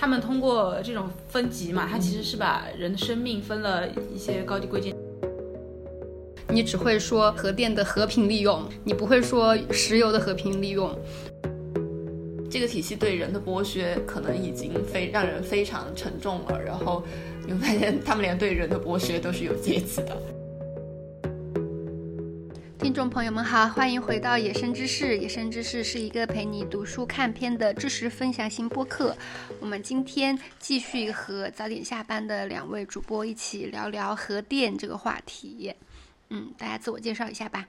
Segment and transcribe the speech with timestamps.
[0.00, 4.96] 他们通过这种分级嘛，它其实是把人的生命分了一些高低贵贱。
[6.48, 10.90] 你只会说核电的和平利用，你不会说石油的和平利用。
[12.50, 16.58] 这个体系对人的剥削可能已经非让人非常沉重了。
[16.58, 17.04] 然后
[17.46, 20.16] 你会发现， 他们连对人的剥削都是有阶级的。
[22.90, 25.04] 听众朋友们好，欢迎回到《野生知识》。
[25.16, 29.16] 《野生知识》是一个陪你读书看片的知识分享型播客。
[29.60, 35.72] 我们今天继续和早点下班的两位主播一起聊聊核电这个话题。
[36.30, 37.68] 嗯，大家自我介绍一下吧。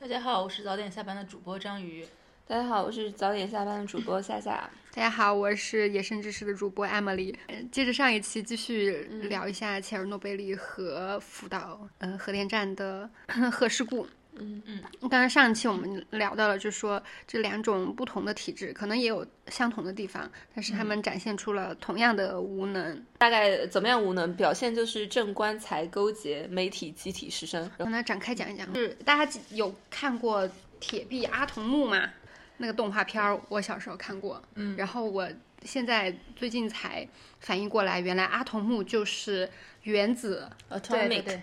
[0.00, 2.06] 大家好，我是早点下班的主播章鱼。
[2.46, 4.70] 大家好，我是早点下班的主播夏夏。
[4.94, 7.34] 大家好，我是野生知识的主播 Emily。
[7.72, 13.10] 接着上一期继续聊一下切尔诺贝利和福岛呃核电站的
[13.50, 14.06] 核事故。
[14.36, 23.04] 嗯嗯，刚刚上一期我们聊到了，就是说这两种不同的体质可能也有相同的地方，但是他们展现出了同样的无能。
[23.18, 24.34] 大概怎么样无能？
[24.34, 27.70] 表现就是正官财勾结，媒体集体失声。
[27.76, 28.72] 让他展开讲一讲。
[28.72, 30.48] 就是大家有看过
[30.80, 32.08] 《铁臂阿童木》吗？
[32.56, 34.42] 那个动画片儿，我小时候看过。
[34.54, 35.28] 嗯，然后我
[35.62, 37.06] 现在最近才
[37.40, 39.48] 反应过来，原来阿童木就是
[39.82, 40.48] 原子。
[40.68, 41.42] 呃，对对对。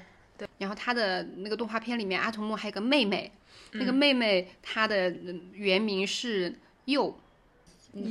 [0.60, 3.32] 对，然后他的那个动画片里面，阿童木还有个妹妹，
[3.72, 5.16] 那个妹妹她的
[5.54, 6.54] 原名是
[6.86, 7.18] 佑，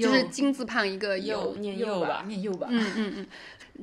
[0.01, 2.67] 就是金字旁一个佑，念佑吧，念佑吧。
[2.71, 3.27] 嗯嗯嗯，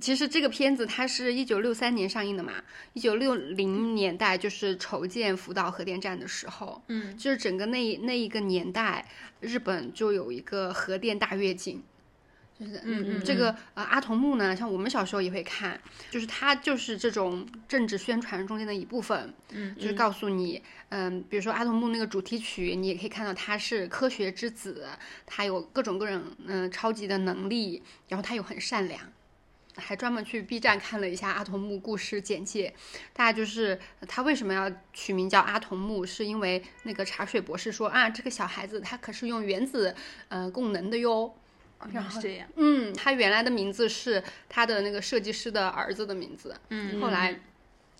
[0.02, 2.54] 其实这个片子它是一九六三年上映的嘛，
[2.94, 9.06] 一九六零年代就是筹建福岛核电站的时候，嗯，就是整个那那一个年代，
[9.40, 11.84] 日本就有一个核电大跃进。
[12.58, 15.78] 就是嗯嗯，这个呃阿童木呢，像我们小时候也会看，
[16.10, 24.88] 就是它就是这种政治宣传中间的一部分，嗯，就是告诉你，嗯，比如说阿童木那个主题曲，你也可以看到他是科学之子，
[25.26, 29.02] 他有各种各种嗯超级的能力，然后他又很善良，
[29.76, 32.74] 还专门去 B 站看了一下阿童木故事简介，
[33.12, 39.94] 大概就是他为什么要取名叫阿童木，是因为那个茶水博士说啊，这个小孩子他可是用原子
[40.30, 41.36] 呃供能的哟。
[41.94, 47.40] 然后这样，嗯，他原来的名字是他的那个设计师的儿子的名字，嗯，后来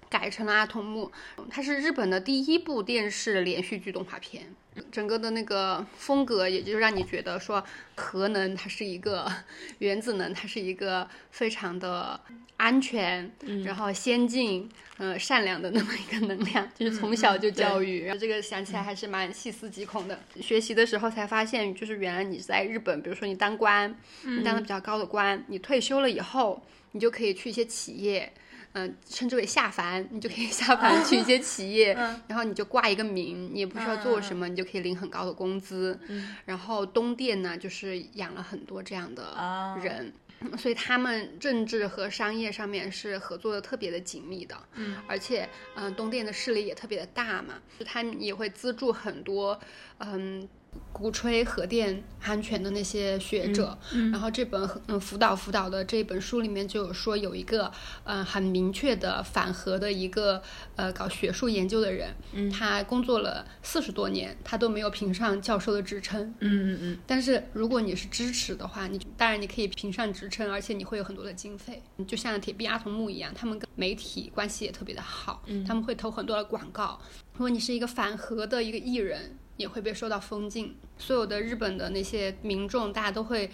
[0.10, 1.12] 改成了阿童木。
[1.50, 4.54] 它是日本的第一部电视连续剧动画片，
[4.92, 7.64] 整个的那个风格，也就让你觉得说
[7.96, 9.32] 核能它是一个
[9.80, 12.20] 原子能，它是一个非常的
[12.58, 13.32] 安全，
[13.64, 18.06] 然后先进，呃，善良的那么一个能量， 就是从小就教育。
[18.06, 20.20] 然后这个想起来还是蛮细思极恐的。
[20.42, 23.94] 学习的时候才发现，就是原来你在日本，比如说你当官，
[24.24, 26.62] 你当的比较高的官，你退休了以后，
[26.92, 28.32] 你就可以去一些企业。
[28.78, 31.94] 嗯，称之为下凡，你就可以 下凡去一些企业，
[32.28, 35.98] 然后你就挂一个名，你也不需要做什么，你就可以领很高的工资。
[36.44, 40.12] 然后东电呢，就是养了很多这样的人，
[40.58, 44.58] 所以他们政治和商业上面是合作的特别的紧密的。
[44.74, 49.58] 嗯，而且嗯，东电的势力也特别的大嘛，就他们也会资助很多
[50.00, 50.48] 嗯。
[50.92, 53.78] 鼓吹核电安全的那些学者，
[54.12, 57.70] 然后这本嗯福岛福岛的这本书里面就有说有一个
[58.06, 60.42] 嗯很明确的反核的一个
[60.78, 66.98] 呃搞学术研究的人，嗯他工作了四十多年，他都没有评上教授的职称，嗯嗯嗯。
[67.06, 76.98] 但是如果你是支持的话，你当然你可以评上职称，而且你会有很多的经费，就像铁臂阿童木一样，他们跟媒体关系也特别的好，他们会投很多的广告。
[77.34, 79.38] 如果你是一个反核的一个艺人。
[79.58, 83.50] 也会被受到封禁，所有的日本的那些民众，大家都会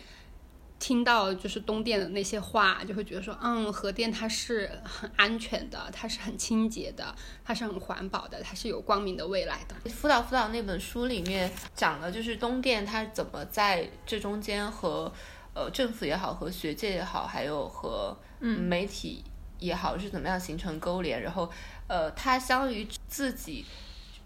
[0.79, 9.75] 听到就是东电的那些话，就会觉得说，嗯，核电它是很安全的，它是很清洁的，它是很环保的，它是有光明的未来的。
[9.91, 15.13] 辅导辅导那本书里面讲了，就是东电它怎么在这中间和
[15.53, 19.23] 呃政府也好，和学界也好，还有和媒体
[19.59, 21.47] 也好，是怎么样形成勾连，然后
[21.87, 23.63] 呃，它相当于自己。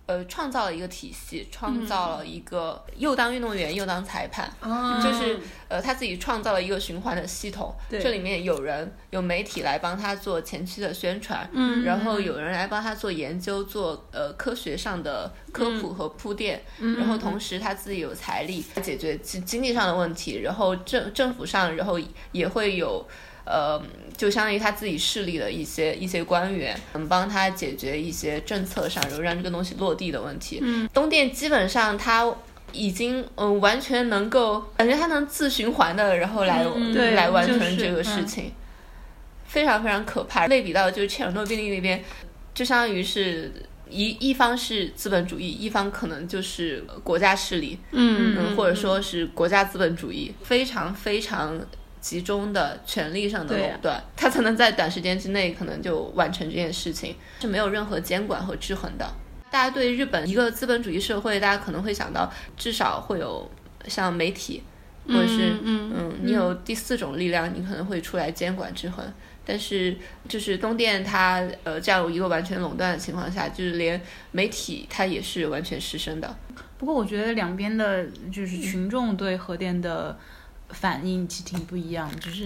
[0.08, 4.48] 呃，创造了一个体系，创造了一个又当运动员又当裁判，
[5.02, 7.76] 就是呃他自己创造了一个循环的系统。
[7.90, 22.00] 这里面有人有媒体来帮他做前期的宣传，嗯，然后有人来帮他做研究，做呃科学上的科普和铺垫，然后同时他自己有财力解决经经济上的问题，然后政政府上，然后
[22.32, 23.04] 也会有。
[23.46, 23.80] 呃，
[24.18, 30.60] 就相当于他自己势力的一些一些官员，能帮他解决一些政策上，然后让这个东西落地的问题。
[30.64, 32.34] 嗯，东电基本上他
[32.72, 36.66] 已经嗯完全能够感觉他能自循环的，然后来
[37.14, 38.52] 来完成这个事情，
[39.46, 40.48] 非常非常可怕。
[40.48, 42.04] 类比到就是切尔诺贝利那边，
[42.56, 43.52] 就相当于是
[43.88, 51.62] 一一方是资本主义，一方可能就是国家势力，嗯，或者说是国家资本主义，非常非常。
[52.06, 59.12] 集中的权力上的垄断，它才能在短时间之内可能就完成这件事情，是没有任何监管和制衡的。
[59.50, 63.50] 大家对日本一个资本主义社会，大家可能会想到至少会有
[63.88, 64.62] 像媒体，
[65.08, 69.04] 或者是嗯嗯，你有第四种力量，你可能会出来监管制衡。
[69.44, 69.98] 但是
[70.30, 74.00] 就是东电它呃这样一个完全垄断的情况下，就是连
[74.30, 76.38] 媒体它也是完全失声的。
[76.78, 80.16] 不过我觉得两边的就是群众对核电的
[80.70, 82.46] 反应其实挺不一样，就是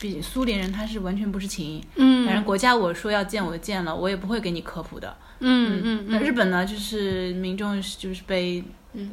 [0.00, 2.26] 毕竟苏联人他是完全不知情，嗯。
[2.26, 5.16] 反正国家我说要建我就建了，我也不会给你科普的。
[5.40, 8.62] 嗯嗯那日本呢，就是民众就是被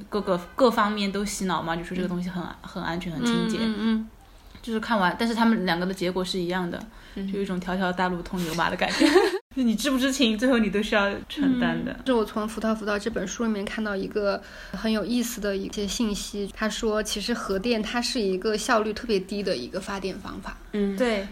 [0.10, 4.10] 各个各方面都洗脑嘛，就说这个东西很很安全、很清洁，嗯嗯
[4.62, 6.84] 就是看完，但是他们两个的结果是一样的，
[7.16, 9.06] 就有一种条条大路通牛马的感觉。
[9.56, 11.98] 就你知不知情，最后你都是要承担的。
[12.06, 14.42] 是我从《福到福到》这本书里面看到一个
[14.72, 20.58] 很有意思的一些信息，他说其实核电它是一个效率特别低的一个发电方法。
[20.74, 21.26] 嗯，对，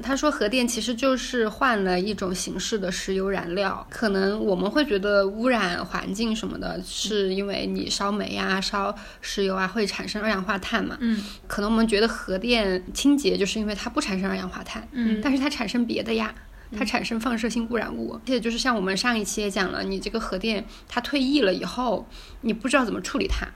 [0.00, 10.96] 他说核电其实就是换了一种形式的石油燃料，可能我们会觉得污染环境什么的，是因为你烧煤啊、烧石油啊会产生二氧化碳嘛。
[11.00, 14.86] 嗯，可能我们觉得核电清洁，就是因为它不产生二氧化碳。
[14.92, 16.32] 嗯但是它产生别的呀。
[16.76, 22.06] 它产生放射性污染物，而且就是像我们上一期也讲了，你这个核电它退役了以后，
[22.42, 23.46] 你不知道怎么处理它，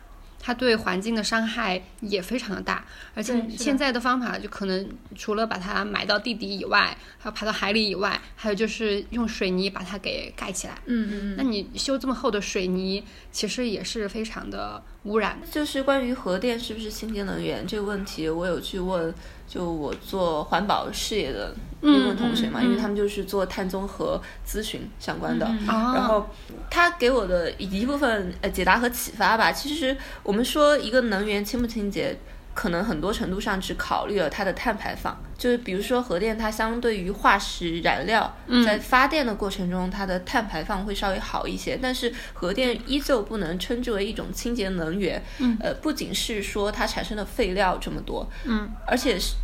[0.41, 2.85] 它对环境的伤害也非常的大。
[3.15, 10.75] 而且现在的方法就可能除了把它埋到地底以外，还有排到海里以外，还有就是用水泥把它给盖起来。
[10.87, 15.39] 嗯嗯嗯那你修这么厚的水泥，其实也是非常的污染。
[15.51, 19.13] 就是关于核电是不是清洁能源这个问题，我有去问，
[19.49, 25.47] 就我做环保事业的一部分同学嘛，嗯嗯因为他们就是做碳综合咨询相关的。
[25.47, 26.29] 哦然后
[26.71, 32.17] 他给我的一部分呃解答和启发吧，其实我们说一个能源清不清洁，
[32.59, 35.17] 可能很多程度上只考虑了它的碳排放。
[35.39, 45.23] 就是比如说核电，它相对于化石燃料，在发电的过程中，它的碳排放会稍微好一些，但是核电依旧不能称之为一种清洁能源。
[45.39, 49.37] 嗯，呃，不仅是说它产生的废料这么多，嗯，而且是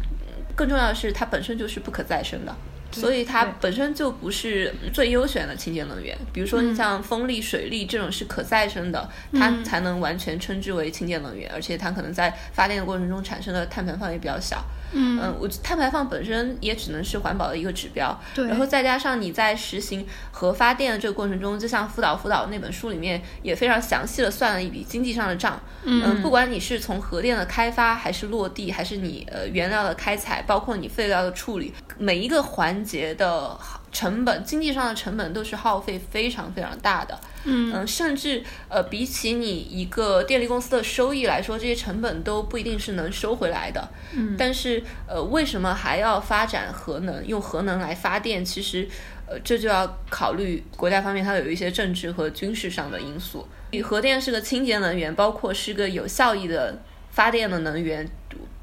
[0.56, 2.52] 更重要的是它本身就是不可再生的。
[2.94, 14.64] 所以它本身就不是最优选的清洁能源，比如说你像风力、水力这种是可再生的，它才能完全称之为清洁能源，而且它可能在发电的过程中产生的碳排放也比较小。
[14.94, 15.34] 嗯。
[15.38, 18.46] 我碳排放本身也只能是环保的一个指标，对。
[18.46, 25.60] 然后再加上你在实行核发电的这个过程中，就像辅导辅导那本书里面也非常详细的算了一笔经济上的账。
[25.84, 33.58] 嗯，不管你是从核电的开发，还是落地，还是你呃原料的开采，包括你废料的处理，每一个环节的
[33.94, 37.18] 成本，经济上的成本都是耗费非常非常大的。
[37.44, 43.88] 嗯甚至呃，比起你一个电力公司的收益来说，这些成本都不一定是能收回来的。
[44.14, 48.44] 嗯，但是呃，为什么还要发展核能，用核能来发电？
[48.44, 48.88] 其实
[49.26, 53.46] 呃，这就要考虑国家方面它有一些政治和军事上的因素。
[53.82, 58.08] 核电是个清洁能源，包括是个有效益的发电的能源。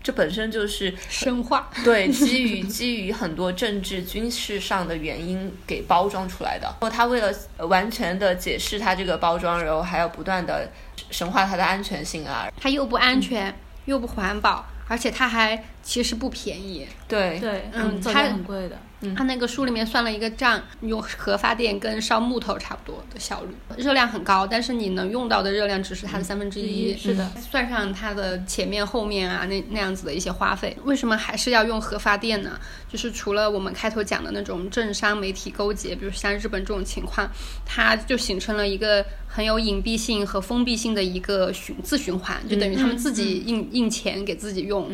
[0.03, 1.69] 这本身就是神化。
[1.83, 6.67] 对，基于基于很多政治、军事上的原因给包装出来的。
[6.81, 10.71] 然后他为了呃完全的解释他这个包装，然后还要不断的
[11.09, 12.51] 神化它的安全性啊。
[12.59, 13.53] 它又不安全，
[13.85, 16.87] 又不环保，而且它还其实不便宜。
[17.07, 18.77] 对，对，嗯它很贵的。
[19.15, 26.95] 他那个书里面算了一个账，用核发电跟烧木头差不多的效率，热量很高，但是你能用到的热量只是它的三分之一。
[26.95, 32.59] 是的，算上它的前面后面啊那那样子的一些花费，为什么还是要用核发电呢？
[32.87, 37.29] 就是除了我们开头讲的那种政商媒体勾结，比如像日本这种情况，
[37.65, 44.89] 它就形成了一个很有隐蔽性和封闭性的一个循自循环，就等于他们自己印印钱给自己用。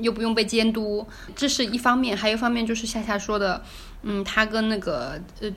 [0.00, 1.04] 又不用被监督，
[1.34, 3.62] 这是一方面，还有一方面就是夏夏说的，
[4.04, 5.52] 嗯，它跟那个呃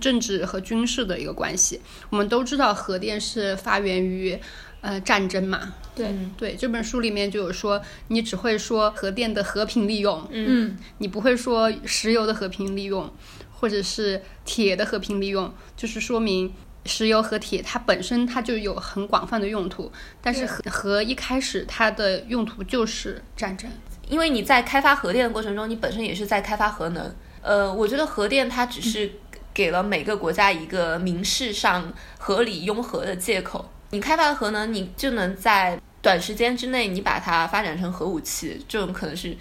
[0.00, 1.82] 政治和军事的一个关系。
[2.08, 4.38] 我们都知道核电是发源于
[4.80, 6.08] 呃战争嘛，对，
[6.38, 13.12] 对，这本书里面就有说，你只会说核电的和平利用，嗯，你不会说石油的和平利用，
[13.52, 16.50] 或者是铁的和平利用，就是说明。
[16.86, 23.70] 石油和铁，它本身它就有很广泛的用途，但是核核一开始它的用途就是战争。
[24.10, 27.14] 因为你在开发核电的过程中，你本身也是在开发核能。
[27.40, 29.10] 呃，我觉得核电它只是
[29.54, 33.70] 给了每个国家一个民事上合理拥核的借口。
[33.90, 39.36] 你开发核能，你就能在短时间之内，你把它发展成核武器，这种可能是。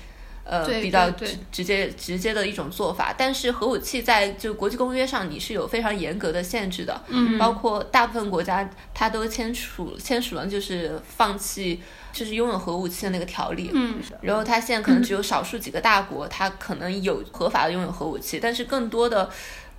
[0.50, 3.14] 呃比较直直接直接的一种做法。
[3.16, 11.80] 但是核武器在就国际公约上你是有非常严格的限制的，嗯包括大部分国家它都签署签署了就是放弃
[12.12, 13.70] 就是拥有核武器的那个条例。
[13.74, 19.30] 嗯然后它现在可能只有少数几个大国，它可能有合法的拥有核武器，但是更多的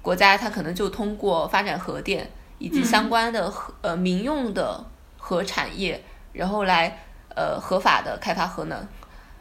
[0.01, 4.85] 国家它可能就通过发展核电以及相关的核、呃民用的
[5.19, 8.87] 核产业，然后来呃合法的开发核能。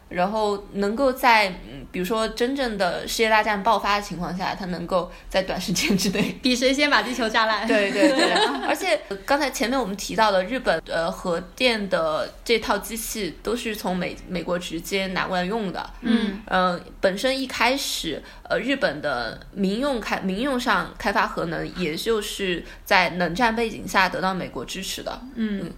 [0.09, 7.67] 然后能够在嗯，比如说真正的世界大战爆发的情况下，它能够在短时间之内 比谁先把地球炸烂。
[7.67, 8.31] 对对对，
[8.67, 15.89] 而且呃刚才前面我们提到的日本呃核电的这套机器都是从美美国直接拿过来用的。
[16.01, 25.21] 嗯嗯、本身一开始呃日本的民用开民用上开发核能，也就是在冷战背景下得到美国支持的。
[25.35, 25.71] 嗯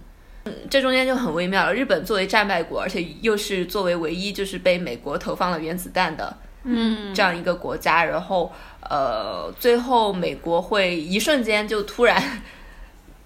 [0.68, 1.74] 这中间就很微妙了。
[1.74, 8.52] 日本作为战败国，而且又是作为唯一就是被美国投放了原子弹的嗯这样一个国家，然后
[8.88, 12.42] 呃，最后美国会一瞬间就突然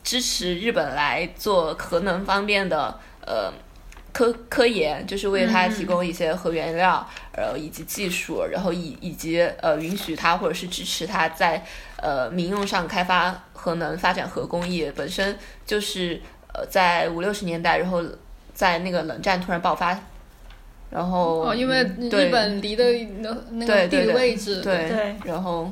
[0.03, 3.53] 支持日本来做核能方面的呃
[4.13, 11.65] 科科研，就是为它提供一些核原料，呃以及技术，然后以以及呃允许它或者是支持它在
[11.97, 16.21] 呃民用上开发核能、发展核工业，本身就是
[16.57, 18.03] 呃在五六十年代，然后
[18.55, 19.99] 在那个冷战突然爆发。
[20.89, 22.85] 然后哦，因为日本离的
[23.19, 25.71] 那那个地理对对对位置，对对然后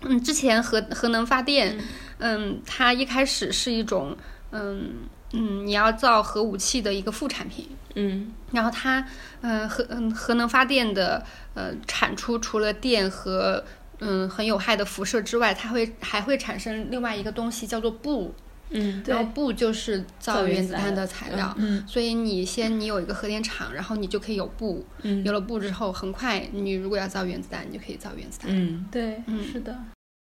[0.00, 1.78] 嗯，之前核核能发电，
[2.18, 4.16] 嗯，它一开始是一种，
[4.50, 4.94] 嗯
[5.32, 7.68] 嗯，你要造核武器的一个副产品。
[7.94, 9.06] 嗯然后它，
[9.42, 13.62] 嗯、核嗯核能发电的呃产出除了电和
[14.00, 18.32] 嗯很有害的辐射之外，它会还会产生另外一个东西叫做钚，
[18.72, 21.54] 嗯然后布就是造造原原子弹的的材料。
[21.58, 21.84] 嗯。
[21.86, 25.24] 所以你先你有一个核电厂，然后你就可以有布，嗯。
[25.24, 28.50] 有了布之后，很快你如果要造原子弹，你就可以造原子弹。
[28.50, 28.84] 嗯。
[28.90, 29.44] 对，嗯。
[29.44, 29.76] 是的，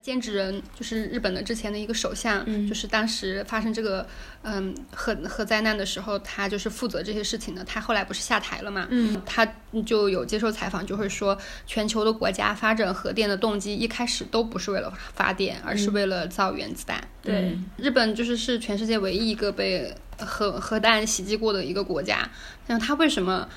[0.05, 4.07] 菅直人就是日本的之前的一个首相，嗯就是当时发生这个
[4.43, 7.63] 嗯核核灾难的时候，他就是负责这些事情的。
[7.63, 8.85] 他后来不是下台了嘛？
[8.91, 9.43] 嗯，他
[9.83, 11.35] 就有接受采访，就会说，
[11.65, 17.03] 全球的国家发展核电的动机一开始都不是为了发电，而是为了造原子弹。
[17.24, 22.29] 对，日本就是是全世界唯一一个被核核弹袭击过的一个国家。
[22.67, 23.50] 那他为什么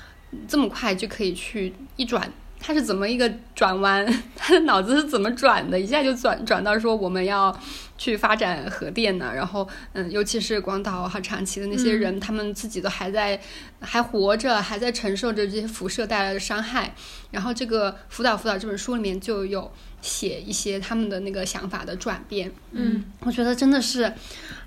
[0.47, 2.33] 这么快就可以去一转？
[2.59, 4.05] 他是怎么一个转弯？
[4.35, 5.79] 他的脑子是怎么转的？
[5.79, 7.57] 一下就转转到说我们要
[7.99, 9.31] 去发展核电呢？
[9.35, 13.39] 然后，嗯，尤其是广岛和长崎的那些人，他们自己都还在
[13.81, 16.95] 还活着，还在承受着这些辐射带来的伤害。
[17.31, 22.51] 然后，这个《福岛福岛》这本书里面就有写一些他们的那个想法的转变。
[22.71, 24.11] 嗯我觉得真的是，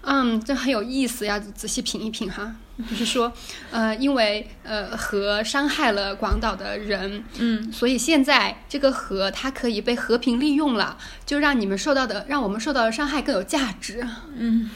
[0.02, 2.54] 嗯，这很有意思，要仔细品一品哈。
[2.88, 3.30] 就是说，
[3.70, 10.96] 呃，因为呃核伤害了广岛的人，嗯所以现在这个核它可以被和平利用了，
[11.26, 14.06] 就让你们受到的，让我们受到的伤害更有价值。
[14.36, 14.70] 嗯，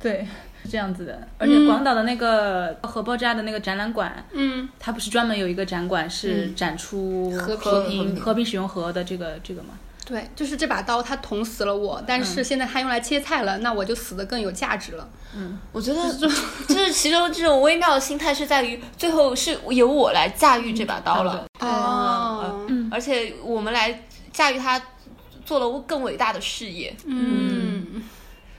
[0.00, 0.26] 对，
[0.62, 1.26] 是这样子的。
[1.38, 9.70] 而且广岛的那个核爆炸的那个展览馆，嗯，它不是专门有一个展馆是展出和和平平和平使用核的这个这个吗？
[10.06, 15.08] 对，就是这把刀它捅死了我，但是现在它用来切菜了，那我就死的更有价值了。
[15.34, 15.58] 嗯。
[15.72, 22.90] 我觉得就是 其中这种微妙的心态是在于，最后是由我来驾驭这把刀了，哦，嗯。
[22.92, 24.78] 而且我们来驾驭它，
[25.44, 26.96] 做了更伟大的事业。
[27.04, 28.02] 嗯，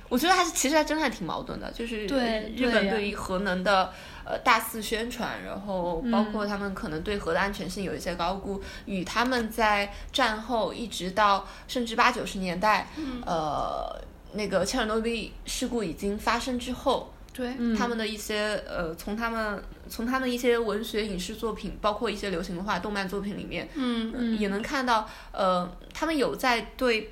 [0.10, 3.92] 我觉得还是其实还真还挺矛盾的，就是对日本对于核能的
[4.24, 12.88] 呃大肆宣传，然后包括他们可能对核的安全性有一些高估，与他们在战后一直到甚至八九十年代，
[13.26, 14.00] 呃
[14.34, 27.12] 那个切尔诺贝利事故已经发生之后，对，他们的一些呃，从他们从他们一些文学影视作品，包括一些流行文化、动漫作品里面，嗯呃也能看到，呃，他们有在对。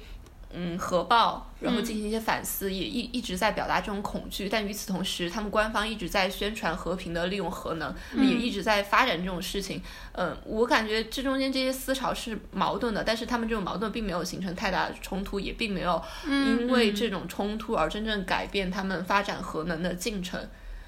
[0.56, 9.82] 嗯，核爆，然后进行一些反思，也一一直在表达这种恐惧，但与此同时，他们官方一直在宣传和平的利用核能，也一直在发展这种事情。
[10.12, 20.40] 嗯、我感觉这中间这些思潮是矛盾的，但是他们这种矛盾并没有形成太大的冲突，也并没有因为这种冲突而真正改变他们发展核能的进程。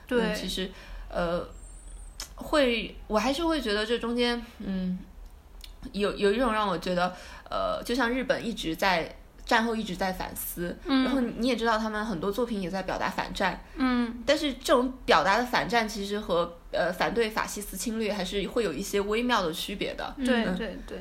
[0.05, 0.69] 对嗯，其实
[1.09, 1.43] 呃，
[2.35, 4.99] 会我还是会觉得这中间，嗯，
[5.91, 7.15] 有有一种让我觉得，
[7.49, 20.15] 呃，就像日本一直在战后一直在反思，然后你也知道他们很多作品也在表达反战，嗯，但是这种表达的反战其实和呃反对法西斯侵略还是会有一些微妙的区别的。
[20.17, 20.99] 对对对，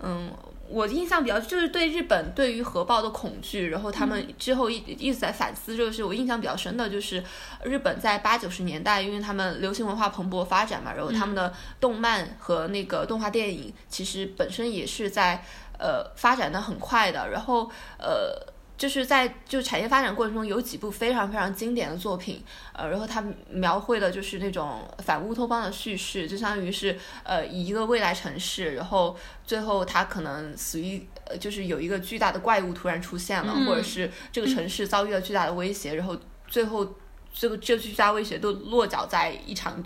[0.00, 0.30] 嗯，
[0.70, 6.04] 我印象比较就是对日本对于核爆的恐惧，然后他们之后一一直在反思这个事。
[6.04, 7.22] 我印象比较深的就是
[7.64, 15.44] 日本在八九十年代，因为他们流行文化蓬勃发展嘛，然后他们的动漫和那个动画电影其实本身也是在
[15.78, 18.47] 呃发展的很快的，然后呃。
[18.78, 36.16] 就是在就产业发展过程中，有几部非常非常经典的作品，呃，然后它描绘的就是那种反乌托邦的叙事，就相当于是呃以一个未来城市，然后最后它可能死于呃就是有一个巨大的怪物突然出现了，或者是这个城市遭遇了巨大的威胁，然后
[36.46, 36.94] 最后
[37.34, 39.82] 这个这巨大威胁都落脚在一场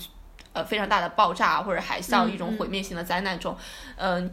[0.53, 3.57] 呃非常大的爆炸或者海啸一种毁灭性的灾难中，
[3.97, 4.25] 嗯。
[4.25, 4.31] 呃，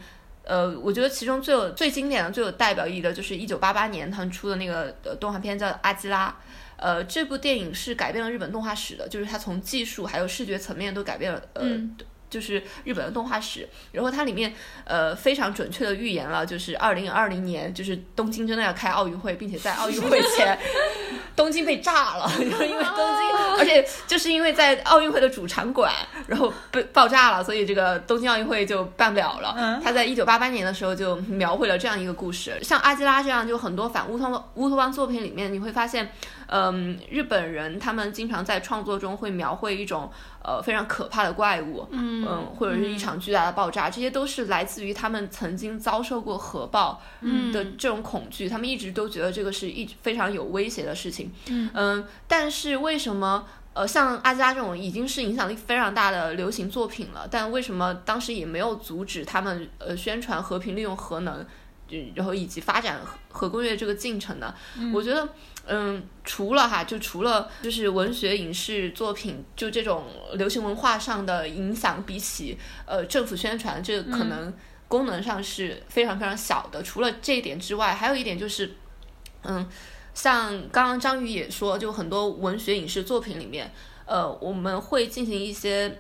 [0.82, 6.30] 我觉得其中最有最经典的、最有代表意义的，就是一九八八年他们出的那个动画片叫《阿基拉》。
[6.78, 11.42] 呃，这部电影是改变了日本动画史的，就是它从技术还有视觉层面都改变了。
[11.54, 11.66] 呃。
[12.30, 14.54] 就是日本的动画史，然后它里面
[14.86, 20.58] 呃非常准确的预言了，就是二零二零年就是东京真的要开奥运会，并且在奥运会前
[21.36, 25.94] 东京被炸了， 因为东京，而且就是因为在奥运会的主场馆
[26.28, 29.80] 然后被爆炸了，所以这个东京奥运会就办不了了。
[29.84, 36.12] 他在一九八八年的时候就描绘了这样一个故事，像阿基拉这样就很多反乌托乌托邦作品里面，你会发现，
[36.50, 40.12] 嗯，日本人他们经常在创作中会描绘一种。
[40.42, 42.26] 呃，非常可怕的怪物，嗯，
[42.56, 47.00] 或者是一场巨大的爆炸，这些都是来自于他们曾经遭受过核爆
[47.54, 51.32] 的这种恐惧，他们一直都觉得这个是一非常有威胁的事情，
[51.74, 61.46] 嗯，但是为什么呃，像阿加这种已经是影响力非常大的流行作品了，但为什么当时也没有阻止他们呃宣传和平利用核能，
[62.16, 64.56] 然后以及发展核工业这个进程呢？
[64.94, 65.28] 我觉得。
[65.72, 72.58] 嗯，除了哈，就除了就是文学影视作品，就这种流行文化上的影响，比起
[72.88, 74.52] 呃政府宣传，这个可能
[74.88, 76.82] 功能上是非常非常小的。
[76.82, 78.74] 除了这一点之外，还有一点就是，
[79.44, 79.68] 嗯，
[80.16, 83.72] 像刚刚张宇也说，就很多文学影视作品里面，
[84.06, 86.00] 呃，我们会进行一些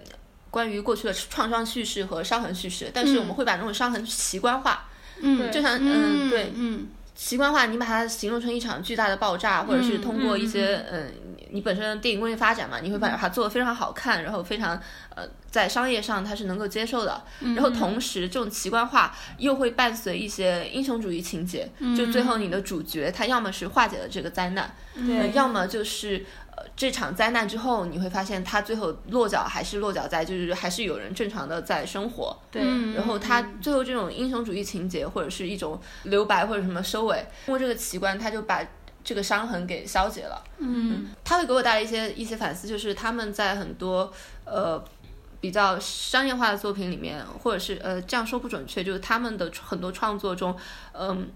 [0.50, 4.90] 关于过去的创伤叙事和伤痕叙事，但是我们会把那种伤痕习惯化，
[5.22, 6.88] 嗯，就像嗯对，嗯。
[7.20, 11.12] 习惯化，你把它形容成一场巨大的爆炸，或者是通过一些嗯，
[11.52, 14.82] 你本身电影工业发展嘛，你会把它做得非常好看，然后非常
[15.14, 17.22] 呃，在商业上它是能够接受的。
[17.42, 24.74] 然后同时，这种奇观化又会伴随一些英雄主义情节，就最后你的主角他要么是化解了这个灾难，
[25.34, 26.26] 要么就是。
[26.76, 32.38] 这场灾难之后，你会发现他最后落脚还是落脚在，就是还是有人正常的在生活。
[32.52, 32.62] 对。
[32.94, 38.66] 然后他最后这种英雄主义情节，或者是一种留白或者什么收尾，通过这个奇观，他就把
[39.04, 40.44] 这个伤痕给消解了。
[40.58, 41.08] 嗯。
[41.24, 44.12] 他会给我带来一些一些反思，就是他们在很多
[44.46, 44.84] 呃
[45.42, 50.56] 比较商业化的作品里面，或者是呃这样说不准确，就是他们的很多创作中，
[50.94, 51.30] 嗯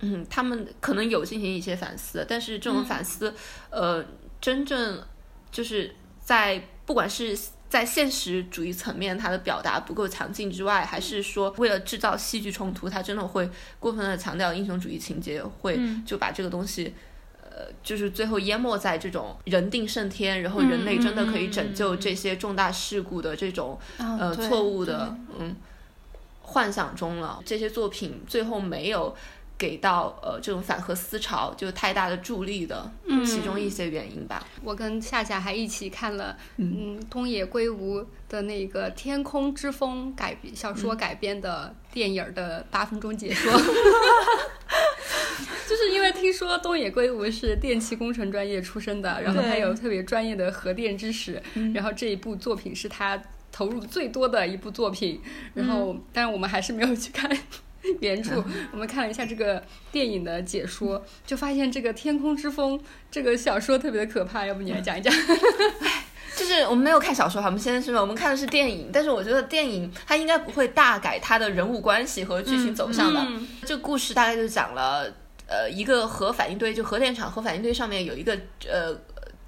[0.00, 3.34] 嗯，他们可能有进行一些反思，但是这种反思，
[3.70, 4.04] 呃。
[4.40, 5.02] 真正
[5.52, 13.48] 就是在不管是在现实主义层面，它的表达不够强劲之外，还是说为了制造戏剧冲突，它真的会
[13.78, 16.94] 过分的强调英雄主义情节，会就把这个东西，
[17.42, 25.54] 呃，就是最后淹没在这种人定胜天，然后人类真的可以拯救这些重大事故的这种呃错误的嗯
[26.42, 27.40] 幻想中了。
[27.44, 29.14] 这些作品最后没有。
[29.60, 32.90] 给到呃这种反核思潮就太大的助力的
[33.26, 34.42] 其中一些原因吧。
[34.64, 43.52] 我跟夏夏还一起看了嗯东野圭吾的那个《天空之风》改小说改编的电影的八分钟解说，
[45.68, 51.42] 就是因为听说东野圭吾是电气工程专业出身的，然后他有特别专业的核电知识，
[51.74, 55.20] 然后这一部作品是他投入最多的一部作品，
[55.52, 57.30] 然后但是我们还是没有去看。
[58.00, 62.78] 原著，我们看了一下这个电影的解说，就发现这个《天空之风》
[63.10, 65.12] 这个小说特别的可怕，要不你来讲一讲？
[66.36, 73.26] 就是我们没有看小说哈，我们现在是我们看的是电影，但是我觉得电影它应该不会大改它的人物关系和剧情走向的。
[73.66, 75.12] 这个故事大概就讲了，
[75.46, 78.38] 呃，一个核反应堆，就核电厂核反应堆上面有一个
[78.70, 78.98] 呃。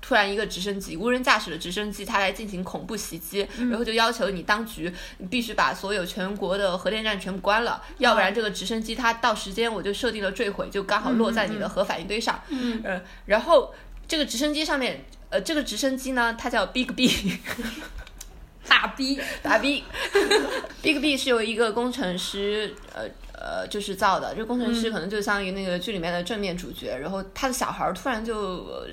[0.05, 12.43] 突然，一个直升机，无人驾驶的直升机，它来进行恐怖袭击，然后就要求你当局，你必须把所有全国的核电站全部关了，要不然这个直升机它到时间我就设定了坠毁，就刚好落在你的核反应堆上。
[12.49, 12.83] 嗯，
[13.27, 13.73] 然后
[14.09, 17.39] 这个直升机上面，呃，这个直升机呢，它叫 Big B，
[18.67, 24.35] 大 B，大 B，Big B 是由一个工程师，呃呃，就是造的。
[24.35, 28.85] 这个工程师可能就相当于那个剧里面的正面主角，然后他的小孩突然就。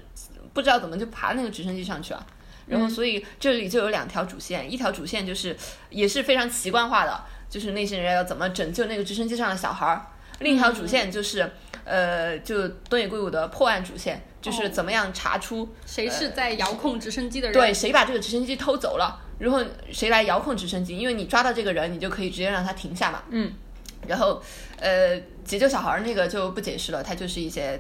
[0.59, 2.25] 不知道怎么就爬那个直升机上去了，
[2.67, 5.55] 然后所以这里就有两条主线，一条主线就是
[5.89, 10.01] 也是非常奇观化的，就是那些人要怎么拯救那个直升机上的小孩儿；
[10.39, 11.49] 另一条主线就是，
[11.85, 17.53] 呃，就东野圭吾的破案主线，就是怎么样查出谁是在遥控直升机的人？
[17.53, 23.23] 对，谁把这个直升机偷走了，然后谁来遥控直升机，因为你抓到这个人，你就可以直接让他停下嘛。
[23.29, 23.53] 嗯。
[24.07, 24.41] 然后，
[24.79, 27.77] 呃，解救小孩儿那个就不解释了，他就是一些，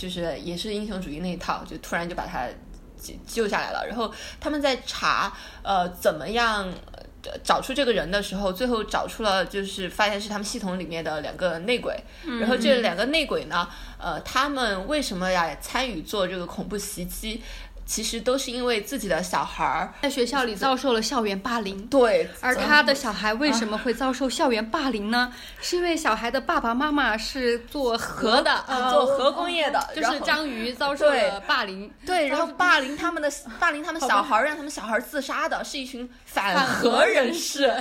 [0.00, 2.48] 就是也是英雄主义那一套，就突然就把他
[2.96, 3.86] 救救下来了。
[3.86, 4.10] 然后
[4.40, 5.32] 他们在查，
[5.62, 6.64] 呃，怎么样。
[6.92, 7.00] 呃
[7.44, 11.94] 找出这个人的时候，最后找出了，就是发现是他们系统里面的两个内鬼。
[12.40, 17.42] 然后这两个内鬼呢，呃，他们为什么要参与做这个恐怖袭击？
[17.84, 21.86] 其实都是因为自己的小孩儿在学校里遭受了校园霸凌。
[21.88, 25.32] 对，而他的小孩为什么会遭受校园霸凌呢？
[25.60, 31.92] 是因为小孩的爸爸妈妈是做核的，呃做核工业的，就是章鱼遭受了霸凌。
[32.06, 37.74] 对，然后霸凌他们的 霸凌他们小孩儿，让他们小孩儿自杀的是一群反核人士，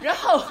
[0.00, 0.42] 然后。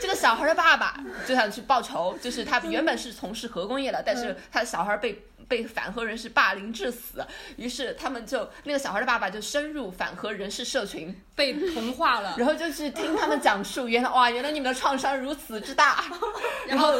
[0.00, 16.04] 这个小孩的爸爸就想去报仇，就是他原本是从事核工业的，但是他的小孩被被反核人士霸凌致死，于是他们就那个小孩的爸爸就深入反核人士社群，被同化了， 然后就去听他们讲述，原来哇，原来你们的创伤如此之大，
[16.68, 16.94] 然后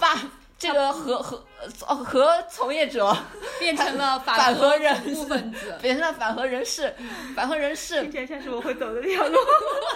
[0.00, 0.18] 把
[0.58, 1.44] 这个核核
[1.86, 3.14] 呃核从业者
[3.60, 4.94] 变成了反核核人
[5.28, 5.76] 分子。
[5.82, 6.94] 变成了反核人士，
[7.34, 9.36] 反核人士听起来像是我会走的那条路。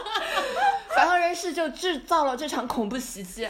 [0.94, 3.48] 反核人士就制造了这场恐怖袭击，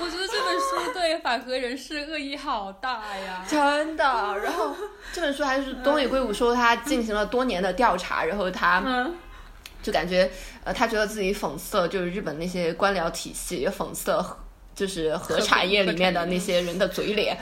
[0.00, 3.44] 我觉得这本书对反核人士恶意好大呀！
[3.48, 4.04] 真的。
[4.38, 4.76] 然后
[5.12, 9.16] 这本书还是东野圭吾说他进行了多年的调查，然后他嗯，
[9.82, 10.30] 就感觉
[10.62, 14.36] 呃，他觉得自己讽刺了就是日本那些官僚体系，也讽刺了
[14.74, 17.36] 就是核产业里面的那些人的嘴脸。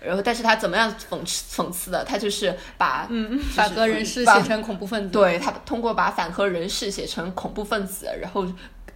[0.00, 2.04] 然后，但是他怎么样讽刺讽刺的？
[2.04, 8.46] 他就是把嗯反核人士写成恐怖分子，对他通过把反核人士写成恐怖分子，然后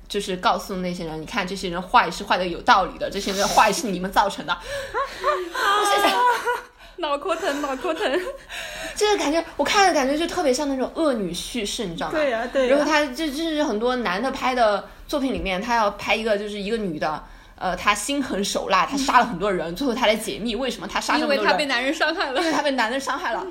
[0.07, 4.55] 就是告诉那些人，你看这些人坏是坏的有道理的，这些人坏是你们造成的。
[4.55, 6.15] 我现在
[6.99, 8.21] 脑壳疼，脑壳疼。
[8.95, 12.13] 这个感觉，我看着感觉就特别像那种恶女叙事，你知道吗？
[12.19, 17.25] 对呀对呀然后他这这是很多男的拍的作品里面，他要拍一个就是一个女的。
[17.61, 22.47] 呃，他心狠手辣，他杀了很多人，最后他来解密为什么他杀这因为么多人，他被男人伤害了因。
[22.47, 23.47] 为他被男人伤害了，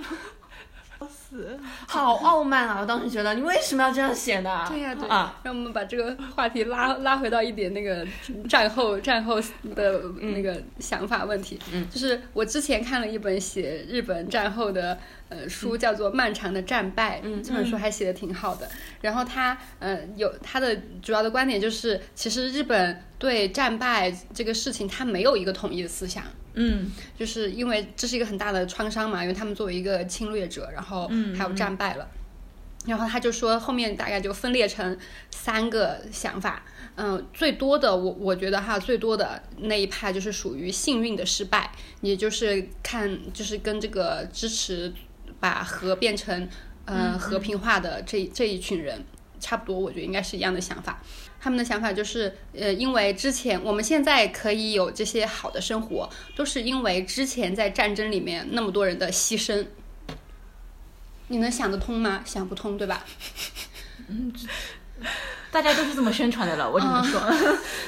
[1.30, 1.60] 死。
[1.88, 2.80] 好傲慢啊！
[2.82, 4.66] 我当时觉得你为什么要这样写呢？
[4.70, 8.06] 对呀、对啊，让我们把这个话题拉拉回到一点那个
[8.50, 9.42] 战后战后
[9.76, 11.60] 的那个想法问题。
[11.74, 14.98] 嗯，就是我之前看了一本写日本战后的
[15.30, 17.18] 呃书，叫做《漫长的战败》。
[17.24, 18.68] 嗯这本书还写的挺好的。
[19.02, 26.24] 然后他呃有他的主要的观点就是，其实日本对战败这个事情，他没有一个统一的思想。
[26.58, 32.08] 嗯就是因为这是一个很大的创伤嘛，因为他们作为一个侵略者，然后还有战败了。
[32.86, 34.98] 然后他就说，后面大概就分裂成
[35.30, 36.63] 三个想法。
[36.96, 44.93] 嗯，最多的我我觉得哈，最多的那一派就是属于幸运的失败，也就是看就是跟这个支持
[45.39, 46.48] 把核变成
[46.86, 49.04] 呃和平化的这这一群人
[49.39, 51.04] 差不多，我觉得应该是一样的想法。
[51.48, 59.66] 他们的想法就是，呃，因为之前我们现在可以有这些好的生活，都是因为之前在战争里面那么多人的牺牲。
[61.30, 62.22] 你能想得通吗？
[62.26, 63.06] 想不通，对吧？
[64.10, 64.34] 嗯
[65.50, 67.22] 大家都是这么宣传的了，我只能说。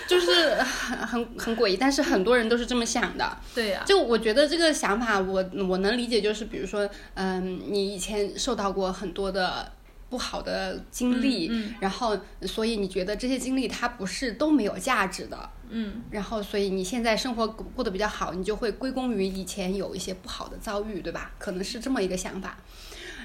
[0.07, 3.37] 就是很很很诡异，但是很多人都是这么想的。
[3.53, 9.69] 对呀、就我觉得这个想法我，我能理解，就是比如说，嗯，你以前受到过很多的
[10.09, 21.31] 不好的经历，嗯然后所以你觉得这些经历它不是都没有价值的，嗯然后所以你现在生活过过得比较好，你就会归功于以前有一些不好的遭遇，对吧？
[21.37, 22.57] 可能是这么一个想法。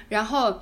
[0.09, 0.61] 然后，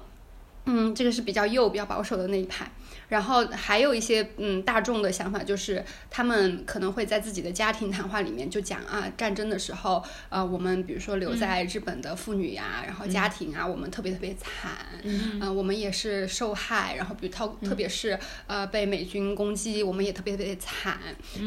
[0.66, 2.72] 嗯，这个是比较右、比较保守的那一派。
[3.10, 14.72] 然后还有一些嗯大众的想法，就是他们可能会在自己的家庭谈话里面就讲啊，战争的时候，呃，我们比如说留在日本的妇女呀、然后家庭啊，我们特别特别惨，
[15.04, 20.98] 嗯、呃，我们也是受害，然后比如特特别是呃被美军攻击，我们也特别特别惨，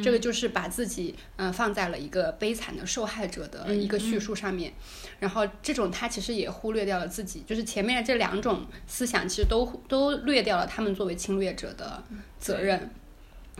[0.02, 4.72] 这个就是把自己嗯、呃放在了一个悲惨的受害者的一个叙述上面。
[5.18, 12.00] 然后这种他其实也忽略掉了自己，就是前面这两种思想其实都都略掉了他们作为侵略者的
[12.38, 12.88] 责任。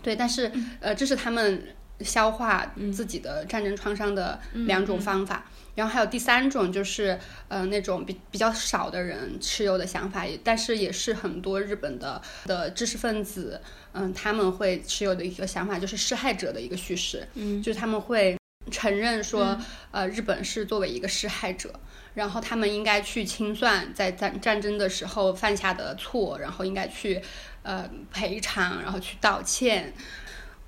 [0.02, 5.46] 对，但是呃，这是他们消化自己的战争创伤的两种方法。
[5.74, 13.61] 然后还有第三种就是呃那种比比较少的人持有的想法，也但是也是很多日本的的知识分子，
[13.92, 18.38] 嗯、他们会持有的一个想法就是施害者的一个叙事，嗯，就是他们会
[18.70, 19.59] 承认说，
[19.90, 21.70] 呃，日本是作为一个施害者，
[22.14, 27.20] 然后他们应该去清算在战战争的时候犯下的错，然后应该去
[27.66, 29.92] 呃赔偿，然后去道歉。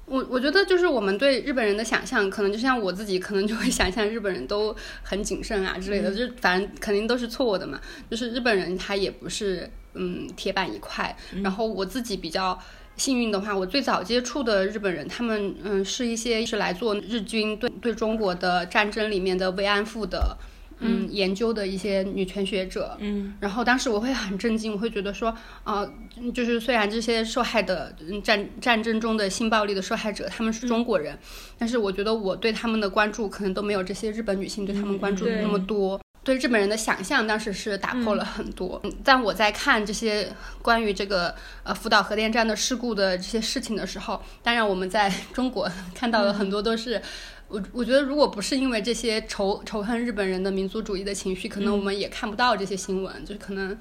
[0.04, 7.78] 我我觉得就是我们对日本人的想象，可能就像我自己，可能就会想象日本人都很谨慎啊之类的，就是反正肯定都是错误的嘛。
[8.10, 11.14] 就是日本人他也不是嗯铁板一块。
[11.42, 12.58] 然后我自己比较
[12.96, 20.36] 幸运的话，我最早接触的日本人，他们嗯是一些是来做日军对对中国的战争里面的慰安妇的。
[20.80, 25.84] 嗯，研究的一些女权学者，嗯，然后当时我会很震惊，我会觉得说，啊，
[26.32, 31.18] 就是虽然这些受害的战战争中的性暴力的受害者他们是中国人，
[31.58, 38.80] 但是我觉得我对他们的关注可能都没有这些日本女性对他们关注的那么多，对日本人的想象当时是打破了很多。
[39.02, 40.30] 但我在看这些
[40.62, 47.02] 关于这个呃福岛核电站的事故的这些事情的时候，当然我们在中国 看到的很多都是。
[47.48, 53.76] 我我觉得，如果不是因为这些仇仇恨日本人的民族主义的情绪，可能我们也看不到这些新闻，就是可能，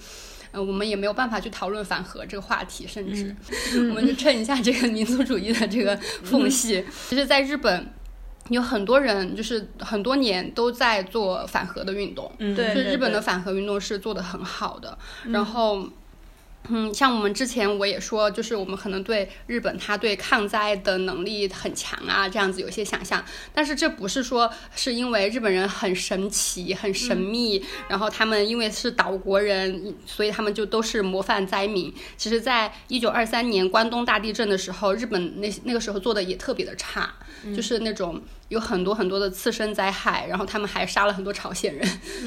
[0.51, 3.35] 呃，我们也没有办法去讨论反核这个话题，甚至，
[3.89, 6.83] 我们就趁一下这个民族主义的这个缝隙。
[7.09, 7.87] 其实，在日本，
[8.49, 15.87] 有很多人就是很多年都在做反核的运动，对，就日本的反核运动是做的很好的，然后。
[16.69, 23.23] 嗯，像我们之前我也说，就是我们可能对日本它对抗灾的能力很强啊，这样子有些想象。
[23.53, 31.93] 但是这不是说是因为日本人很神奇、很神秘，然后他们因为是岛国人，所以他们就都是模范灾民。
[32.17, 37.13] 其实，在一九二三年关东大地震的时候，日本那那个时候做的也特别的差，
[37.55, 38.21] 就是那种。
[38.49, 41.85] 有很多很多的次生灾害，然后他们还杀了很多朝鲜人，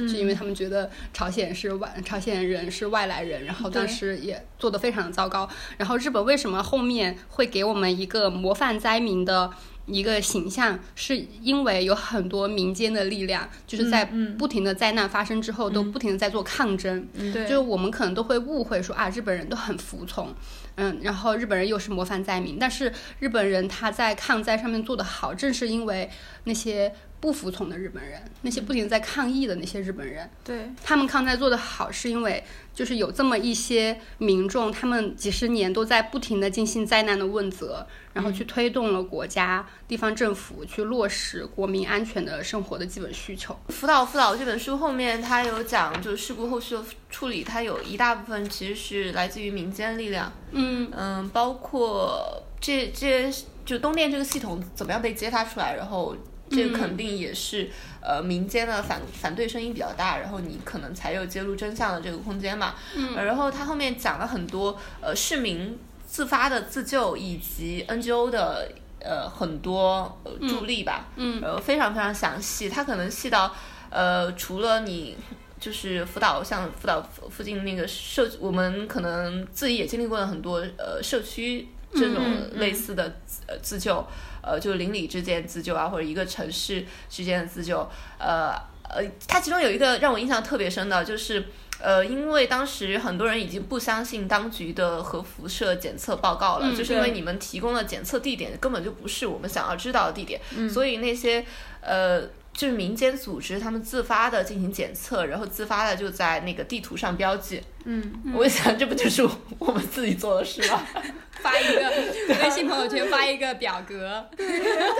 [0.08, 5.48] 就因为他们觉得朝鲜是外朝鲜人是外来人，然后当时也做得非常的糟糕。
[5.78, 9.50] 然后日本为什么后面会给我们一个模范灾民的？
[9.92, 14.04] 一个形象，是因为有很多民间的力量，就是在
[14.38, 17.06] 不停的灾难发生之后，都不停的在做抗争。
[17.14, 20.34] 对，就是我们可能都会误会说啊，日本人都很服从，
[20.76, 26.08] 嗯，然后日本人又是模范灾民，但是日本人他在抗灾上面做得好，正是因为
[26.44, 26.92] 那些。
[27.20, 32.42] 不服从的日本人，那些不停在抗议的那些日本人，对他们抗灾做得好，是因为
[32.74, 43.54] 就是有这么一些民众，他们几十年都在不停的进行灾难的问责，然后去推动了国家、地方政府去落实国民安全的生活的基本需求。
[43.68, 53.30] 辅导辅导这本书后面，他有讲，就是事故后续的处理，它有一大部分其实是来自于民间力量，嗯嗯，包括这这
[53.66, 56.16] 就东电这个系统怎么样被揭发出来，然后。
[56.50, 62.74] 这个肯定也是，呃，民间的反反对声音比较大，然后你可能才有揭露真相的这个空间嘛。
[62.96, 63.14] 嗯。
[63.14, 71.06] 然后他后面讲了很多，呃，市民自发的自救以及 NGO 的呃很多助力吧。
[71.16, 71.40] 嗯。
[71.40, 73.54] 呃，非常非常详细，他可能细到，
[73.88, 75.16] 呃，除了你
[75.60, 82.24] 就是辅导，像辅导附近那个社，我们可能自己也经历过了很多，呃，社区这种
[82.54, 84.04] 类似的呃自救。
[84.42, 87.86] 呃，就邻里之间自救啊，或者一个城市之间的自救，
[88.18, 88.54] 呃
[88.88, 91.44] 呃，它其中有一个让我印象特别深的，就是
[91.78, 101.44] 呃，因为当时很多人已经不相信当局的核辐射检测报告了，就是因为你们提供的检测地点根本就不是我们想要知道的地点，所以那些
[101.82, 102.22] 呃。
[102.60, 107.62] 就是民间组织，他们自发的进行检测，然后自发的就在那个地图上标记。
[107.84, 109.26] 嗯，我想这不就是
[109.58, 110.86] 我们自己做的事吗？
[111.40, 111.90] 发一个
[112.28, 114.22] 微信朋友圈，发一个表格。
[114.36, 114.46] 对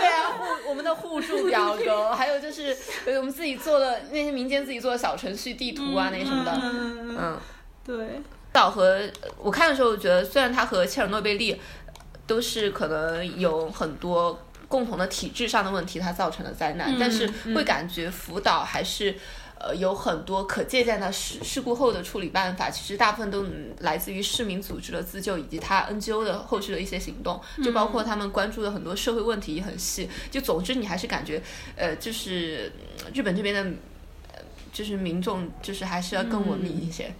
[0.08, 2.74] 啊，互我们的互助表格，还有就是
[3.18, 6.58] 我们自己做的那些民间自己做的小程序、地图啊那什么的。
[6.62, 7.38] 嗯，
[7.84, 8.22] 对。
[8.52, 9.02] 岛和
[9.36, 11.60] 我看的时候，我觉得虽然它和切尔诺贝利
[12.26, 14.46] 都是可能有很多。
[14.70, 19.16] 共同的体制上的问题，它造成的灾难，但是会感觉福岛还是，
[19.58, 23.44] 呃，有很多可借鉴的事事故后的处理办法，其实大部分都
[23.80, 30.08] 来自于市民组织的自救以及他 NGO 的后续的一些行动，就包括他们关注的很多社会问题也很细。
[30.30, 31.42] 就总之，你还是感觉，
[31.74, 32.72] 呃，就是
[33.12, 33.72] 日本这边的，
[34.72, 37.12] 就是民众就是还是要更文明一些。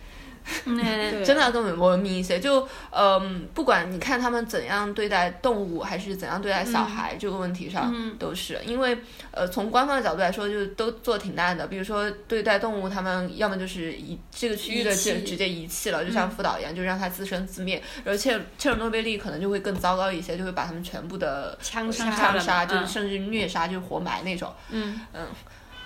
[1.24, 8.98] 真的要更文明一些，就嗯，不管你看他们怎样对待动物，还是怎样对待小孩，这个问题上都是，因为
[9.30, 11.66] 呃，从官方的角度来说，就都做挺烂的。
[11.66, 17.82] 比如说对待动物，他们要么就是遗这个区域的就直接遗弃了，就像福岛一样，就让它自生自灭。
[18.04, 24.52] 而切切尔诺贝利可能就会更糟糕一些，就会把他们全部的枪杀，枪杀，就是甚至虐杀，就是活埋那种。
[24.70, 25.26] 嗯嗯。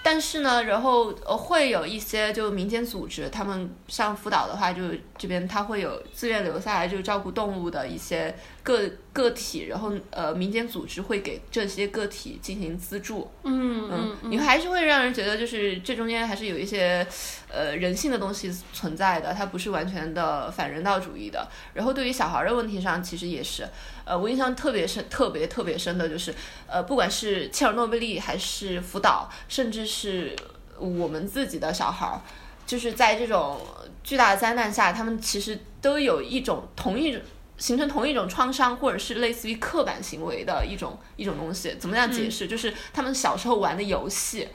[0.06, 4.82] 但是呢，然后呃会有一些就民间组织，他们上辅导的话，就
[5.16, 13.30] 这边他会有自愿留下来就照顾动物的一些个个体，然后呃民间组织会给这些个体进行资助。
[13.44, 17.06] 嗯嗯，你还是会让人觉得就是这中间还是有一些
[17.52, 21.46] 呃人性的东西存在的，它不是完全的反人道主义的。
[21.74, 23.68] 然后对于小孩的问题上，其实也是，
[24.06, 26.34] 呃，我印象特别深、特别特别深的就是，
[26.66, 30.34] 呃，不管是切尔诺贝利还是福岛，甚至是
[30.78, 32.18] 我们自己的小孩儿，
[32.64, 33.60] 就是在这种
[34.02, 37.20] 巨大的灾难下，他们其实都有一种同一种。
[37.64, 42.46] 形成同一种创伤，或者是类似于刻板行为的一种一种东西，怎么样解释？
[42.46, 44.46] 就是他们小时候玩的游戏，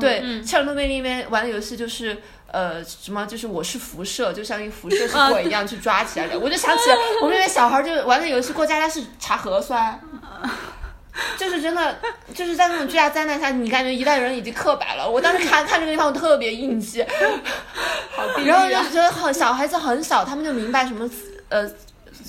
[0.00, 6.36] 对，切尔诺贝利里面玩的游戏就是呃什么，就是我是辐射，就像一个辐射是鬼一样去抓起来的。
[6.36, 10.00] 我就想起了我们那边小孩就玩的游戏，过家家是查核酸，
[11.38, 12.00] 就是真的
[12.34, 15.08] 就是在那种巨大灾难下，你感觉一代人已经刻板了。
[15.08, 16.98] 我当时看看这个地方，我特别应激，
[18.44, 21.08] 然后就觉得很小孩子很小，他们就明白什么
[21.48, 21.70] 呃。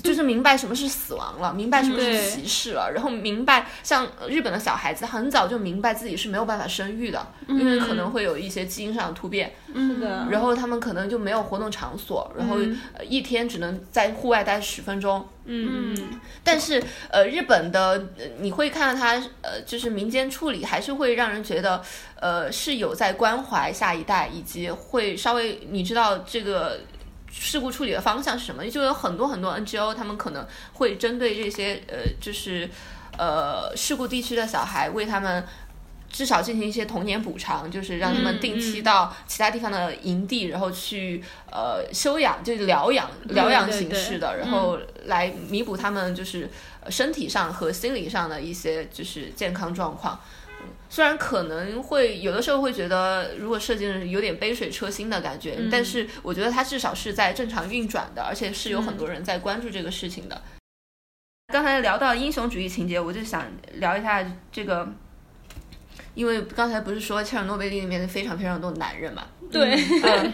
[0.03, 12.57] 就是明白什么是死亡了，明白什么是歧视了，然后明白像日本的小孩子很早就明白自己是没有办法生育的，因为可能会有一些基因上的突变，是的，然后他们可能就没有活动场所，然后
[13.07, 15.95] 一天只能在户外待十分钟，嗯，
[16.43, 21.81] 但是呃日本的你会看到他呃就是民间处理还是会让人觉得
[22.19, 26.79] 呃是有在关怀下一代，以及会稍微你知道这个。
[27.31, 28.67] 事故处理的方向是什么？
[28.69, 32.69] 就有很多很多 NGO，他们可能会针对这些呃，就是
[33.17, 35.45] 呃事故地区的小孩，为他们
[36.11, 46.49] 至少进行一些童年补偿，就是让他们定期到其他地方的营地，然后去呃休养，就是疗养疗养形式的，然后来弥补他们就是
[46.89, 50.19] 身体上和心理上的一些就是健康状况。
[50.91, 60.41] 虽然可能会有的时候会觉得，如果设计有点杯水车薪的感觉，但是我觉得它至少是在正常运转的，而且是有很多人在关注这个事情的。
[61.53, 64.85] 刚才聊到英雄主义情节，我就想聊一下这个，
[66.13, 69.25] 因为刚才不是说切尔诺贝利里面非常非常多男人嘛？
[69.49, 69.73] 对，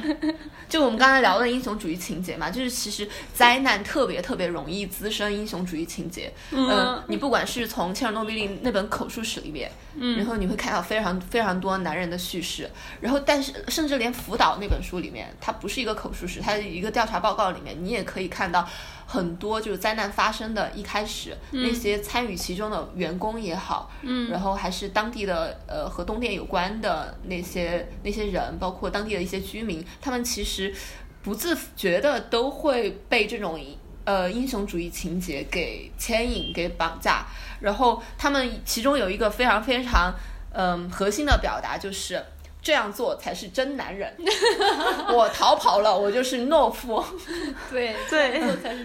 [0.69, 6.31] 就我们刚才聊的英雄主义情节嘛，就是其实灾难特别特别容易滋生英雄主义情节。
[6.51, 12.69] 嗯，你不管是从切尔诺贝利那本口述史里面，嗯，然后你会看到非常非常多男人的叙事，
[13.01, 18.67] 然后但是甚至连福岛那本书里面，它不是一个口述史，它一个调查报告里面，你也可以看到。
[19.09, 30.75] 很多就是灾难发生的一开始，那些参与其中的员工也好，嗯，然后还是当地的呃和东电有关的那些那些人，包括当地的一些居民，他们其实
[31.23, 33.57] 不自觉的都会被这种
[34.03, 37.25] 呃英雄主义情节给牵引、给绑架。
[37.61, 40.13] 然后他们其中有一个非常非常
[40.51, 42.21] 嗯核心的表达就是。
[42.67, 44.13] 这样做才是真男人。
[45.07, 47.01] 我逃跑了，我就是懦夫。
[47.71, 48.41] 对对，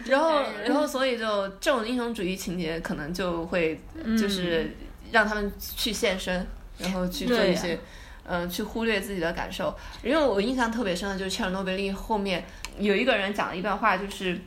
[0.07, 3.81] 然后然后所以就这种英雄主义情节可能就会
[4.16, 4.73] 就是
[5.11, 6.47] 让他们去献身，
[6.79, 7.77] 然后去做一些
[8.25, 9.77] 嗯去忽略自己的感受。
[10.05, 12.45] 因为我印象特别深的就是切尔诺贝利后面
[12.79, 14.38] 有一个人讲了一段话，就是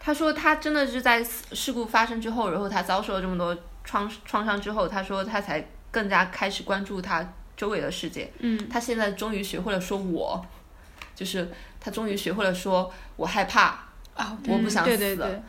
[0.00, 7.32] 他说他真的是在事故发生之后，然后他遭受了这么多创创伤之后，他说他才更加开始关注他。
[7.56, 10.44] 周围的世界，嗯，他现在终于学会了说“我”，
[11.16, 14.90] 就是他终于学会了说“我害怕啊，我不想死”。
[14.98, 15.42] 对对对，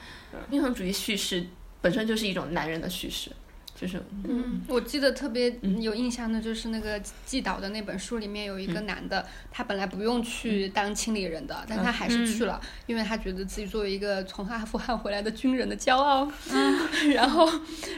[0.50, 1.46] 英雄主义叙事
[1.82, 3.32] 本身就是一种男人的叙事。
[3.80, 16.28] 就是，嗯，我记得特别有印象的，就是那个季导的那本书里面有一个男的，他本来不用去当清理人的，但他还是去了，因为他觉得自己作为一个从阿富汗回来的军人的骄傲。
[16.52, 16.80] 嗯，
[17.13, 17.48] 然后，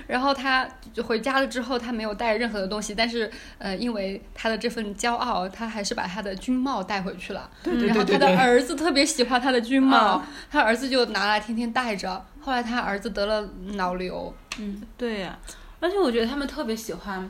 [0.06, 0.70] 然后他
[1.06, 7.50] 回家了之后，他没有带任何的东西，但是，呃，因为他的这份骄傲，他还是把他的军帽带回去了。
[7.63, 7.88] 对对对对。
[7.88, 12.26] 然后他的儿子特别喜欢他的军帽，他儿子就拿来天天戴着。
[12.42, 14.34] 后来他儿子得了脑瘤。
[14.58, 15.39] 嗯，对呀。
[15.80, 17.30] 而且我觉得他们特别喜欢，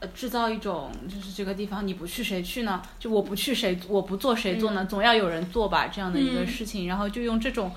[0.00, 2.82] 呃，制造一种就是这个地方你不去谁去呢？
[2.98, 4.84] 就我不去谁我不做谁做呢？
[4.84, 7.70] 总要有人做吧这样的一个事情，然后就用这种，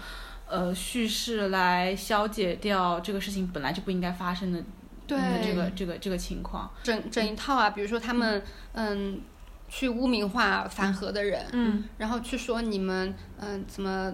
[0.48, 4.64] 呃，叙事来消解掉这个事情本来就不应该发生的
[5.06, 6.72] 对这个这个这个情况。
[6.82, 8.42] 整整一套啊，比如说他们
[8.74, 9.22] 嗯，
[9.70, 14.12] 去污名化反核的人，嗯，然后去说你们嗯怎么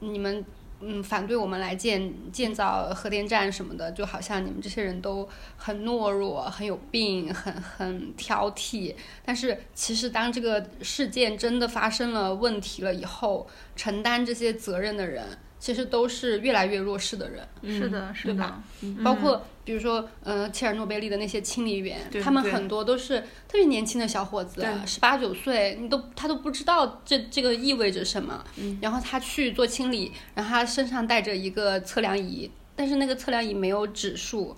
[0.00, 0.44] 你们。
[0.80, 8.94] 嗯，反对我们来建建造核电站什么的，就好像你们这些人都很懦弱、很有病、很很挑剔。
[9.24, 15.24] 但是其实，当这个事件真的发生了问题了以后，承担这些责任的人
[15.58, 17.46] 其实都是越来越弱势的人。
[17.62, 18.34] 是的，是的。
[18.34, 18.62] 对吧，
[19.04, 28.44] 包括比如说，呃，切尔诺贝利的那些清理员，他们很多都是特别年轻的小伙子，十八九岁，你都他都不知道这这个意味着什么。
[28.80, 34.56] 然后他去做清理，然后他身上带着一个测量仪，但是那个测量仪没有指数，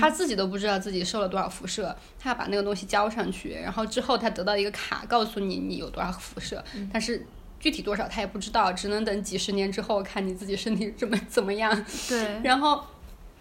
[0.00, 7.26] 他自己都不知道自己受了多少辐射，他要把那个东西交上去，然后之后他得到一个卡，告诉你你有多少辐射，但是。
[7.60, 11.84] 具体多少他也不知道，只能等几十年之后看你自己身体怎么怎么样。
[12.08, 12.84] 对， 然后，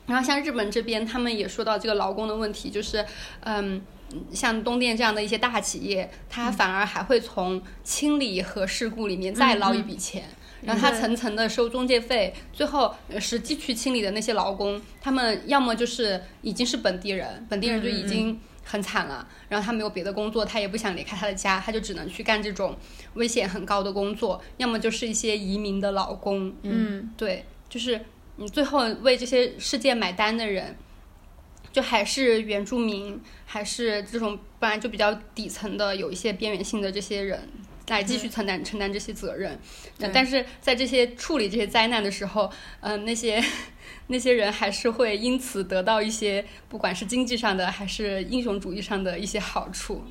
[0.06, 3.06] 然后像日本这边，他们也说到这个劳工的问题，就是，
[3.42, 3.82] 嗯，
[4.32, 10.24] 像东电这样的一些大企业，它反而还会从清理和事故里面再捞一笔钱。
[10.64, 18.38] 然后他层层的收中介费，最后呃实际去清理的那些劳工，他们要么就是已经是本地人，本地人就已经
[18.68, 22.78] 很惨了，然后他没有别的工作，他也不想离开他的家，他就只能去干这种
[23.14, 28.02] 危险很高的工作，要么就是一些移民的老公，嗯，对，就是
[28.36, 30.76] 你最后为这些事件买单的人，
[31.72, 37.50] 就还是原住民，还是这种本来就比较底层的，有一些边缘性的这些人。
[37.90, 39.58] 来继续承担承担这些责任，
[40.12, 42.52] 但是在这些处理这些灾难的时候，
[42.82, 43.42] 嗯、那些
[44.08, 50.04] 那些人还是会因此得到一些，不管是经济上的还是英雄主义上的一些好处。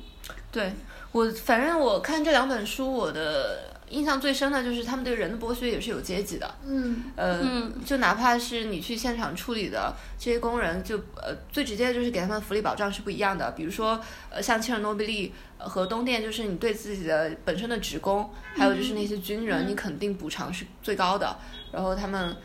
[0.51, 0.71] 对
[1.11, 6.55] 我，反正我看这两本书，我的印象最深的就是他们对人的剥削也是有阶级的。
[6.65, 13.51] 嗯呃，嗯就哪怕是你去现场处理的这些工人，就呃最直接的就是给他们福利保障是不一样的。
[13.51, 21.37] 比如说，呃，像切尔诺贝利呃和东电，就是你对自己的本身的职工，还有就是那些军人，你肯定补偿是最高的。
[21.71, 22.35] 然后他们。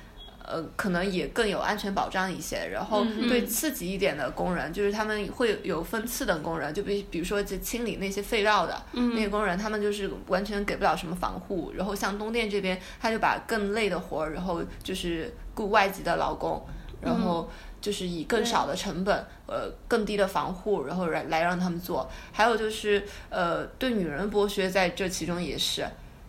[0.53, 2.69] 呃，可能也更有安全保障一些。
[2.71, 11.73] 然后对次级一点的工人，就是他们会有分次等工人，就比比如说就清理那些废料的、那些工人，他们就是完全给不了什么防护。
[11.75, 16.63] 然后像东电这边，他就把更累的活儿，然后就是雇外籍的劳工，
[17.01, 17.51] 然后
[17.81, 22.11] 就是以更少的成本，呃，更低的防护，然后来来让他们做。
[22.31, 25.87] 还有就是呃，对女人剥削在这其中也是，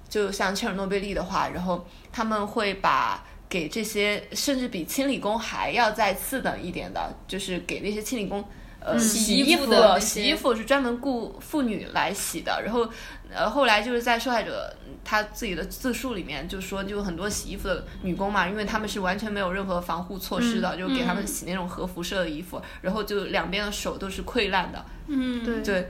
[0.07, 3.21] 就像切尔诺贝利的话，然后他们会把。
[3.53, 8.43] 给这些甚至比清理工还要再次等一点的，就是给那些清理工，
[8.79, 12.63] 呃，洗衣服的洗衣服是专门雇妇女来洗的。
[12.65, 12.89] 然后，
[13.31, 14.75] 呃，后来就是在受害者
[15.05, 24.83] 他自己的自述里面就说，就很多洗衣服的女工嘛，因为他们是完全没有任何防护措施的，就给他们洗那种核辐射的衣服，然后就两边的手都是溃烂的。
[25.05, 25.89] 嗯，对对，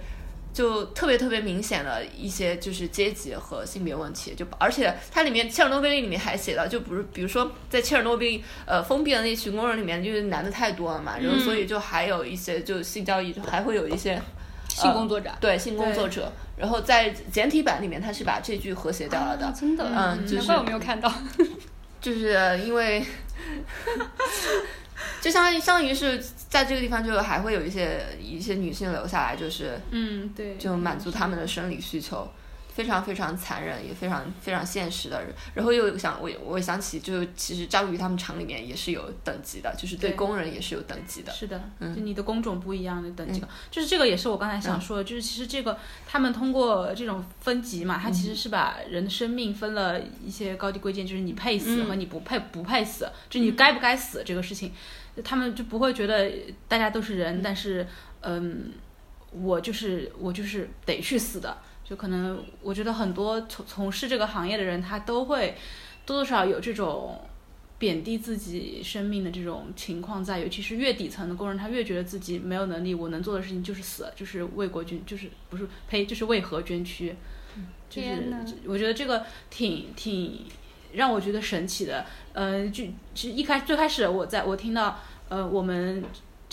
[0.54, 14.22] 就特别特别明显的一些就是阶级和性别问题，就而且它里面切尔诺贝利里面还写到，就不是比如说在切尔诺贝利呃封闭的那群工人里面，就是男的太多了嘛，然后所以就还有一些就性交易，还会有一些
[14.70, 15.32] 性工作者。
[15.42, 21.12] 对性工作者，然后在简体版里面他是把这句和谐掉了的，啊真的，嗯就是难怪我没有看到。
[22.00, 23.04] 就是因为。
[25.22, 32.32] 就相当于相当于是在这个地方，就还会有一些一些女性留下来，就是嗯，对，就满足他们的生理需求，
[32.74, 35.24] 非常非常残忍，也非常非常现实的。
[35.54, 41.32] 然后又想我我想起，就其实章鱼他们厂里面也是有等级的，就是对对工人也是有等级的。
[41.32, 54.72] 是的，嗯就你的工种不一样的等级，就是这个也是我刚才想说的，就是其实这个他们通过这种分级嘛，它其实是把人的生命分了一些高低贵贱，就是你配死和你不配不配死，就你该不该死这个事情，
[55.24, 56.32] 他们就不会觉得
[56.68, 57.88] 大家都是人，但是
[58.22, 58.72] 嗯，
[59.32, 61.58] 我就是我就是得去死的，
[61.94, 65.56] 就可能我觉得很多从从事这个行业的人，他都会
[66.06, 67.22] 多多少少有这种。
[67.80, 77.14] 贬低自己生命的这种情况在，尤其是越底层的工人，他越觉得自己没有能力，我能做的事情就是死，就是为国捐，就是不是呸，就是为何捐躯，
[77.90, 78.08] 就是
[78.66, 80.46] 我觉得这个挺挺
[80.94, 82.06] 让我觉得神奇的。
[82.32, 86.02] 呃，就其实一开最开始我在我听到呃我们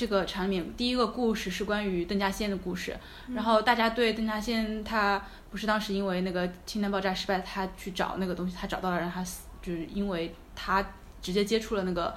[0.01, 2.97] 这个场里面第一个故事是关于邓稼先的故事，
[3.35, 10.83] 然后大家对邓稼先他不是当时因为那个氢弹爆炸失败，他去找那个东西，他找到了，让他死，就是因为他
[11.21, 12.15] 直接接触了那个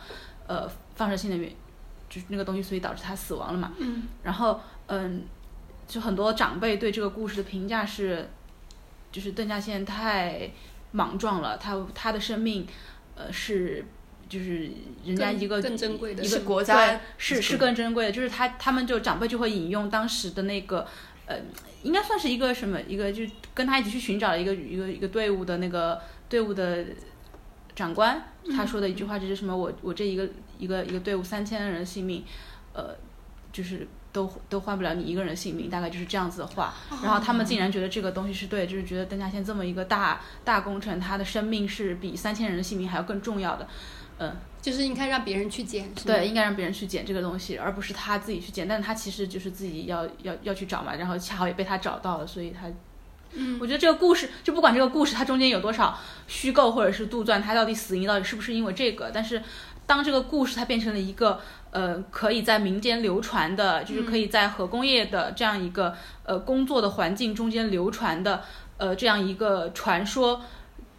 [0.48, 0.66] 呃
[0.96, 1.54] 放射性的原，
[2.08, 3.74] 就是那个东西，所以导致他死亡了嘛。
[3.80, 4.04] 嗯。
[4.24, 5.26] 然后嗯，
[5.86, 8.30] 就很多长辈对这个故事的评价是，
[9.12, 10.50] 就是邓稼先太
[10.94, 12.66] 莽撞了，他他的生命
[13.16, 13.86] 呃是。
[14.34, 14.72] 就是
[15.06, 20.88] 人家一个更珍贵的一个国家是是更珍贵的，就是他他们就长辈就会引用当时的那个
[21.28, 21.38] 呃，
[21.84, 23.24] 应该算是一个什么一个，就
[23.54, 26.84] 跟他一起去寻找的一个一个一个队伍的那个队伍的
[27.76, 28.24] 长官，
[28.56, 30.28] 他说的一句话就是什么我我这一个
[30.58, 32.26] 一个一个队伍三千人的性命，
[32.74, 32.96] 呃，
[33.52, 36.74] 就是都都换不了你一个人的性命，大概就是这样子的话。
[37.04, 43.68] 然后他们竟然觉得这个东西是对，就是觉得邓稼先这么一个大大工程，他的生命是比三千人的性命还要更重要的。
[44.20, 48.68] 嗯，就是应该让别人去捡，对，应该让别人去捡这个东西，而不是他自己去捡。
[48.68, 52.68] 但是他其实就是自己要要要去找嘛，然后恰好也被他找到了，所以他。
[53.36, 55.98] 嗯，我觉得这个故事就不管这个故事它中间有多少
[56.28, 59.10] 虚构或者是杜撰，它到底死因到底是不是因为这个？
[59.12, 59.42] 但是
[59.88, 61.40] 当这个故事它变成了一个
[61.72, 65.96] 呃可以在民间流传的，就是可以在核工业的这样一个
[66.26, 68.44] 呃工作的环境中间流传的
[68.78, 70.40] 呃这样一个传说。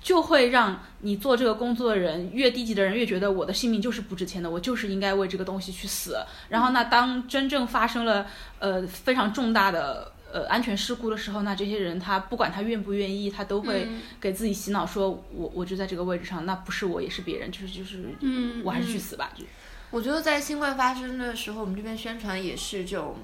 [0.05, 6.19] 就会让你做这个工作的人越低级的人越觉得我的性命就是不值钱的，我就是应该为这个东西去死。
[6.51, 8.27] 然后那当真正发生了
[8.59, 13.89] 呃非常重大的呃安全事故的时候，那这些人他不管他愿不愿意，他都会
[14.21, 19.31] 给自己洗脑说，我我就在这个位置上，那不是我也是别人，就是就是，嗯我还是去死吧。
[19.35, 19.43] 就
[19.91, 23.17] 我觉得在新冠发生的时候，我们这边宣传也是这种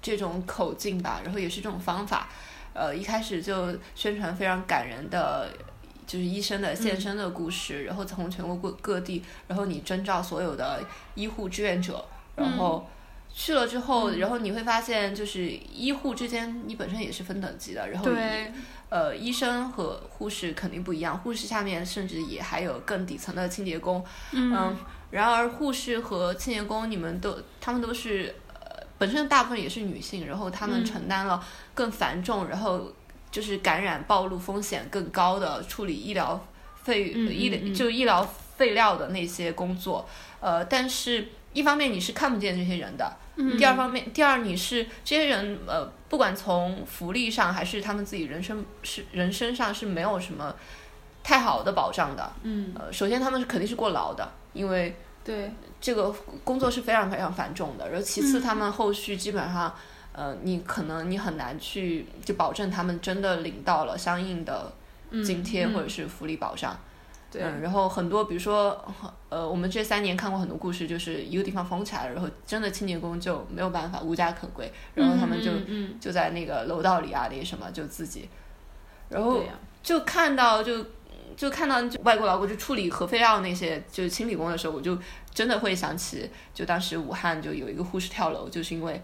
[0.00, 2.28] 这种口径吧，然后也是这种方法。
[2.74, 5.50] 呃，一开始就宣传非常感人的，
[6.08, 10.82] 就是医生的献身的故事，然后从全国各各地，然后你征召所有的
[11.14, 12.02] 医护志愿者，
[12.34, 12.88] 然后
[13.32, 18.18] 去了之后，然后你会发现，就是医护之间你本身也是分等级的，然后你，
[18.88, 24.02] 呃，医生和护士肯定不一样，护士下面甚至也还有更底层的清洁工，
[24.32, 24.74] 嗯，
[25.10, 31.44] 然而护士和清洁工，你们都他们都是呃，本身大部分也是女性，然后他们承担了
[31.74, 32.90] 更繁重，然后
[33.38, 36.44] 就是感染暴露风险更高的处理医疗
[36.82, 40.08] 废、嗯嗯医疗嗯就医疗废料的那些工作，
[40.40, 50.52] 呃，但是一方面你是看不见这些人的，嗯第二方面，第二你是这些人呃，不管从福利上还是他们自己人生是人身上是没有什么
[51.22, 52.32] 太好的保障的。
[52.42, 56.12] 嗯，呃，首先他们是肯定是过劳的，因为对，这个
[56.42, 57.88] 工作是非常非常繁重的。
[57.88, 59.72] 然后其次，他们后续基本上，
[60.18, 64.72] 呃，你可能你很难去就保证他们真的领到了相应的
[65.24, 65.74] 津贴嗯。
[65.74, 66.76] 或者是福利保障。
[67.30, 67.40] 对。
[67.40, 68.84] 嗯，然后很多，比如说，
[69.28, 78.28] 呃，我们这三年看过很多故事，就是一个地方封起来了，然后真的清洁工就没有办法，无家可归，然后他们就、嗯嗯就在那个楼道里啊，那些什么，就自己，
[79.08, 79.40] 然后
[79.84, 80.84] 就看到就
[81.36, 84.98] 就看到就外国劳工就处理核废料那些就是清理工的时候，我就
[85.32, 89.00] 真的会想起，就当时武汉就有一个护士跳楼，就是因为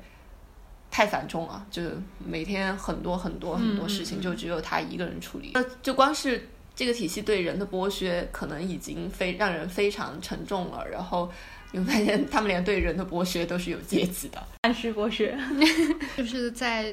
[0.94, 1.82] 太繁重了，就
[2.24, 6.48] 每天很多很多很多事情，就只有他一个人处理，那就光是。
[6.76, 11.30] 这个体系对人的剥削可能已经非让人非常沉重了，然后
[11.70, 14.44] 你会发现他们连对人的剥削都是有阶级的。
[14.62, 15.38] 暗示剥削，
[16.18, 16.92] 就是在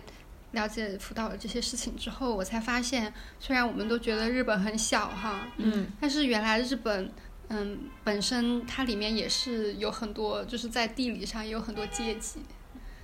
[0.51, 7.11] 了解辅导的这些事情之后，我才发现，虽然我们都觉得日本很小哈，嗯，但是原来日本，
[7.47, 12.39] 嗯，本身它里面也是有很多，就是在地理上也有很多阶级，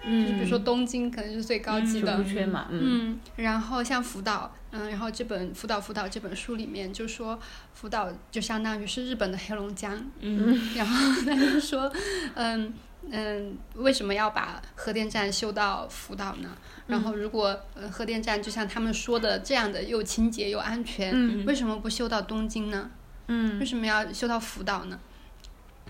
[0.03, 7.37] 就是比如说东京可能是最高级的，不缺嘛，嗯嗯，然后像福岛，嗯，然后这本《福岛福岛》这本书里面就说，
[7.73, 11.91] 福岛就相当于是日本的黑龙江，嗯，然后他就说，
[12.35, 12.73] 嗯
[13.09, 16.49] 嗯，为什么要把核电站修到福岛呢？
[16.87, 22.89] 然后如果呃核电站就像他们说的这样的又清洁又安全，嗯为什么不修到东京呢？
[23.27, 24.97] 嗯为什么要修到福岛呢？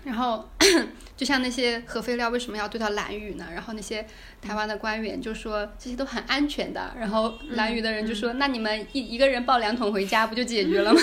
[0.04, 0.48] 然后，
[1.16, 3.46] 就像那些核废料为什么要堆到兰屿呢？
[3.52, 4.06] 然后那些
[4.40, 6.94] 台湾的官员就说这些都很安全的。
[6.98, 11.00] 然后兰屿的人就说：“那你们一一个人抱两桶回家不就解决了吗？”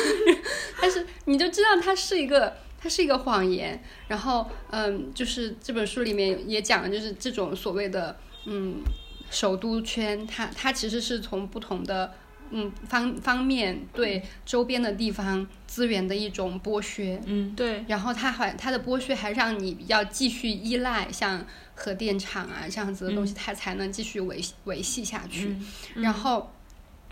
[0.82, 3.82] 但是你就知道它是一个它是一个谎言。
[4.08, 8.82] 然后，嗯，就是这本书里面也讲了，就是这种所谓的嗯
[9.30, 12.14] 首都圈，它它其实是从不同的。
[12.52, 25.56] 嗯，方方面对周边的地方资源的一种剥削，嗯，对，然后它还它的剥削还让你要继续依赖像核电厂啊这样子的东西，它才能继续维维系下去。
[25.96, 26.52] 然后，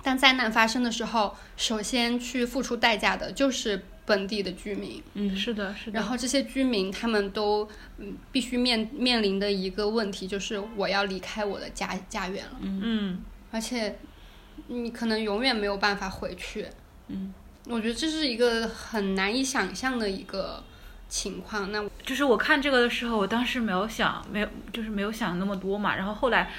[0.02, 5.02] 当灾难发生的时候，首先去付出代价的就是本地的居民。
[5.16, 7.68] 嗯，是的，是的，然后这些居民他们都
[7.98, 13.22] 嗯必须面面临的一个问题就是我要离开我的家家园了，嗯。
[13.52, 14.00] 而且
[14.68, 16.68] 你可能永远没有办法回去。
[17.08, 17.34] 嗯，
[17.68, 20.64] 我觉得这是一个很难以想象的一个
[21.08, 21.72] 情况。
[21.72, 25.96] 那就是我看这个的时候，我当时没有想，没有，就是没有想那么多嘛。
[25.96, 26.50] 然后后来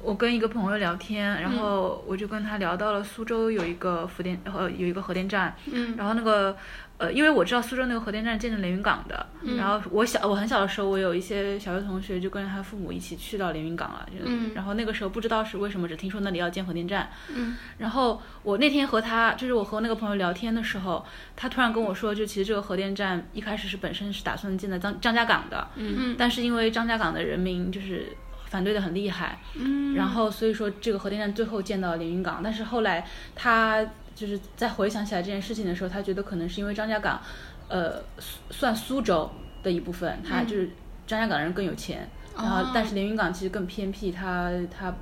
[0.00, 6.56] 我跟一个朋友聊天，然后我就跟他聊到了苏州有一个福电，呃，有一个核电站，嗯然后那个。
[6.98, 9.26] 呃，因为我知道苏州那个核电站建在连云港的，
[9.56, 14.52] 然后我小我很小的时候，我有一些小学同学就跟着他父母一起去到连云港了，就嗯。
[14.54, 21.04] 然后那个时候不知道是为什么，只听说那里要建核电站，嗯，然后我那天和他，就是我和那个朋友聊天的时候，
[21.36, 26.14] 他突然跟我说，就其实这个核电站一开始是本身是打算建在张张家港的，嗯。
[26.18, 28.16] 但是因为张家港的人民就是。
[28.48, 33.84] 反反对的很厉害，嗯，然后所以说这个核电站最后建到连云港，但是后来他
[34.16, 37.20] 就是在回想起来这件事情的时候，他觉得可能是因为张家港，
[37.68, 38.02] 呃，
[38.50, 39.30] 算苏州
[39.62, 40.70] 的一部分，他就是
[41.06, 44.92] 张家港人更有钱，然后但是连云港其实更偏僻，它它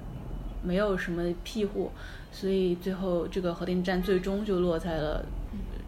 [0.63, 1.93] 没有什么庇护，
[2.33, 5.25] 所以最后这个核电站最终就落在了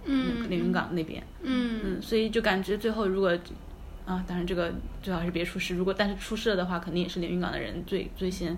[0.04, 1.80] 嗯连云港那边，嗯。
[1.82, 3.36] 嗯，所以就感觉最后如果
[4.06, 4.72] 啊，当然这个
[5.02, 8.56] 最好还是别出事，如果但是出事了的话，肯定也是连云港的人最最先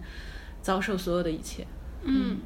[0.61, 1.66] 遭受所有的一切。
[2.03, 2.37] 嗯，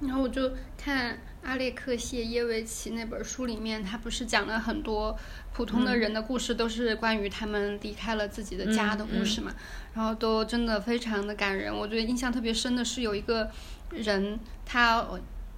[0.00, 5.16] 然后我就看阿列克谢耶维奇那本书里面，他不是讲了很多
[5.52, 9.54] 普通的人的故事，都是关于他们离开了自己的家的故事嘛，
[9.94, 11.74] 然后都真的非常的感人。
[11.74, 13.50] 我觉得印象特别深的是有一个
[13.90, 15.06] 人，他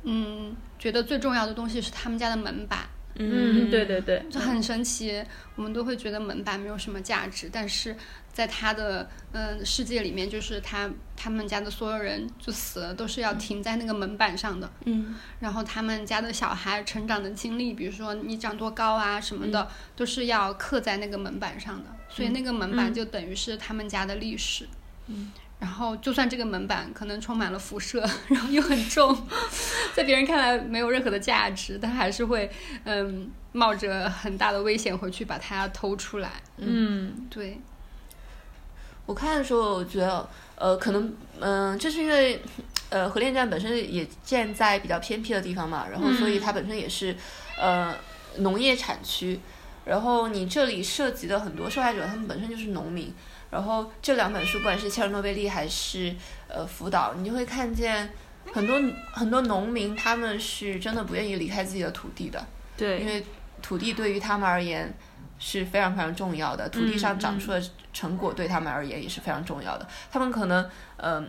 [0.02, 2.80] 嗯觉得最重要的东西是他们家的门板。
[3.18, 5.22] 嗯，对对对，就很神奇。
[5.56, 7.96] 我们都会觉得门板没有什么价值，但是
[8.32, 14.70] 在他的嗯、呃世界里面，就是他他们家的所有人就死了，都是要停在那个门板上的。
[14.84, 21.90] 嗯，然后他们家的小孩成长的经历，比如说你长多高啊什么的，都是要刻在那个门板上的。
[22.08, 24.68] 所以那个门板就等于是他们家的历史。
[25.08, 25.32] 嗯。
[25.60, 29.26] 然后，就算这个门板可能充满了辐射， 然后又很重，
[29.92, 32.48] 在别人看来没有任何的价值，但还是会，
[32.84, 36.30] 嗯，冒着很大的危险回去把它偷出来。
[36.58, 37.60] 嗯，对，
[39.04, 42.40] 我看的时候，我觉得，呃，可能，嗯、这是因为，
[42.90, 47.16] 呃，核电站本身也建在比较偏僻的地方嘛，然后所以它本身也是，
[47.58, 47.92] 呃，
[48.36, 49.40] 农业产区，
[49.84, 53.12] 然后你这里涉及的很多受害者，他们本身就是农民。
[53.50, 56.14] 然后这两本书，不管是切尔诺贝利还是
[56.48, 58.10] 呃福岛，你就会看见
[58.52, 58.78] 很多
[59.12, 62.46] 很多农民，他们是真的不愿意离开自己的土地的，
[62.76, 63.24] 对，因为
[63.62, 64.94] 土地对于他们而言
[65.38, 69.88] 是非常非常重要的，土地上长出的成果对他们而言也是非常重要的。
[70.12, 70.62] 他们可能
[70.98, 71.24] 嗯、呃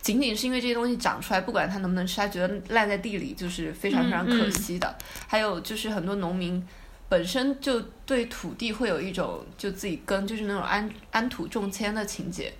[0.00, 4.96] 仅仅是因为这些东西长出来，不管它能不能吃，他觉得烂在地里就是非常非常可惜的。
[5.26, 6.64] 还有就是很多农民。
[7.08, 12.52] 本身就对土地会有一种就自己耕，就是那种安安土重迁的情节，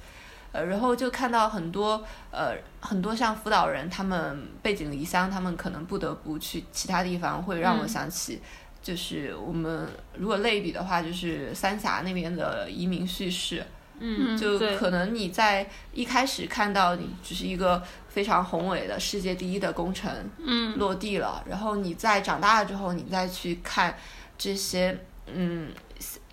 [0.53, 8.41] 呃，然后就看到很多呃很多像辅导人，他们背井离乡，他们可能不得不去其他地方，会让我想起，
[8.81, 13.67] 就是我们如果类比的话，就是三峡那边的移民叙事，
[13.99, 23.93] 嗯，就可能你在一开始看到你只是一个非常宏伟的世界第一的工程，嗯，落地了，然后你在长大了之后，你再去看。
[24.39, 25.68] 这些嗯，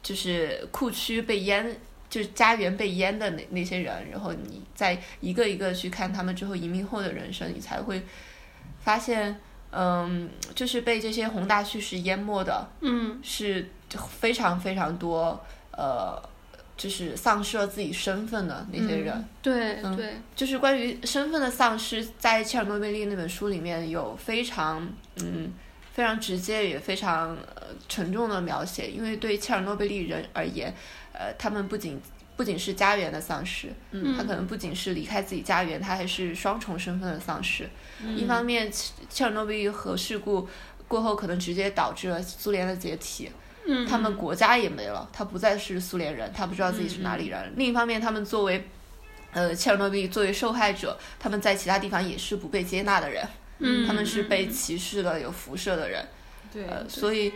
[0.01, 1.75] 就是库区被淹，
[2.09, 8.03] 就是家园被淹的那那些人，然后你再一个一个去看他们之后移民后的人生，你才会
[8.81, 9.39] 发现，
[9.71, 13.67] 嗯，就是被这些宏大叙事淹没的，嗯，是
[14.19, 16.21] 非常非常多，呃，
[16.77, 19.25] 就是丧失了自己身份的那些人。
[19.41, 25.51] 对嗯对，就是关于身份的丧失，在切尔诺贝利那本书里面有非常嗯。
[25.93, 30.73] 非常直接也非常呃沉重的描写，因为对切尔诺贝利人而言，
[31.13, 32.01] 呃，他们不仅
[32.35, 37.69] 不仅是家园的丧失，嗯他可能不仅是离开自己家园，他还是双重身份的丧失。
[38.03, 40.49] 嗯一方面，切切尔诺贝利核事故
[40.87, 43.29] 过后，可能直接导致了苏联的解体，
[43.67, 47.53] 嗯，他们国家也没了，他不再是苏联人，他不知道自己是哪里人。
[47.55, 48.67] 另一方面，他们作为
[49.31, 53.23] 呃切尔诺贝利作为受害者，他们在其他地方也是不被接纳的人。
[53.59, 56.05] 嗯，他们是被歧视的、有辐射的人，
[56.51, 57.31] 对，呃，所以，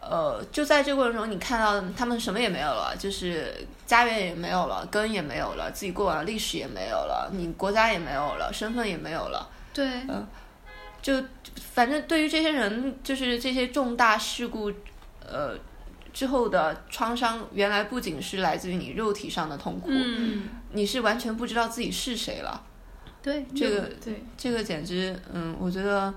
[0.00, 3.54] 呃，就在这过程中，你看到他们什么也没有了，就是
[3.86, 9.88] 家园也没有了，根也没有了，自己过往的历史也没有了，你国家也没有了，身份也没有了，对，
[11.02, 11.22] 就
[11.74, 14.72] 反正对于这些人，就是这些重大事故，
[15.26, 15.56] 呃。
[16.12, 22.60] 之后的创伤，原来不仅是来自于你肉体上的痛苦，嗯，你是完全不知道自己是谁了。
[23.22, 26.12] 对，这个对，这个简直，嗯，我觉得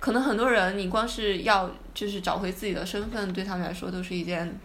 [0.00, 4.58] 可能很多人，你光是要就是找回自己的身份，对他们来说都是一件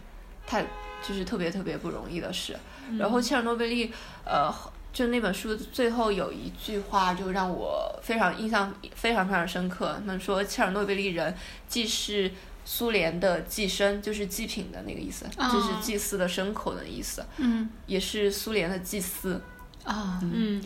[0.46, 0.62] 太
[1.06, 2.56] 就是特别特别不容易的事。
[2.98, 3.92] 然后切尔诺贝利，
[4.24, 4.52] 呃，
[4.92, 9.94] 就那本书最后有一句话，就让我非常印象非常非常深刻。
[10.00, 11.32] 他们说切尔诺贝利人
[11.68, 12.28] 既是
[12.64, 19.40] 苏联的寄生，就是祭品的那个意思，哦就是祭祀的牲口的意思，嗯也是苏联的祭司。
[19.84, 20.60] 啊，嗯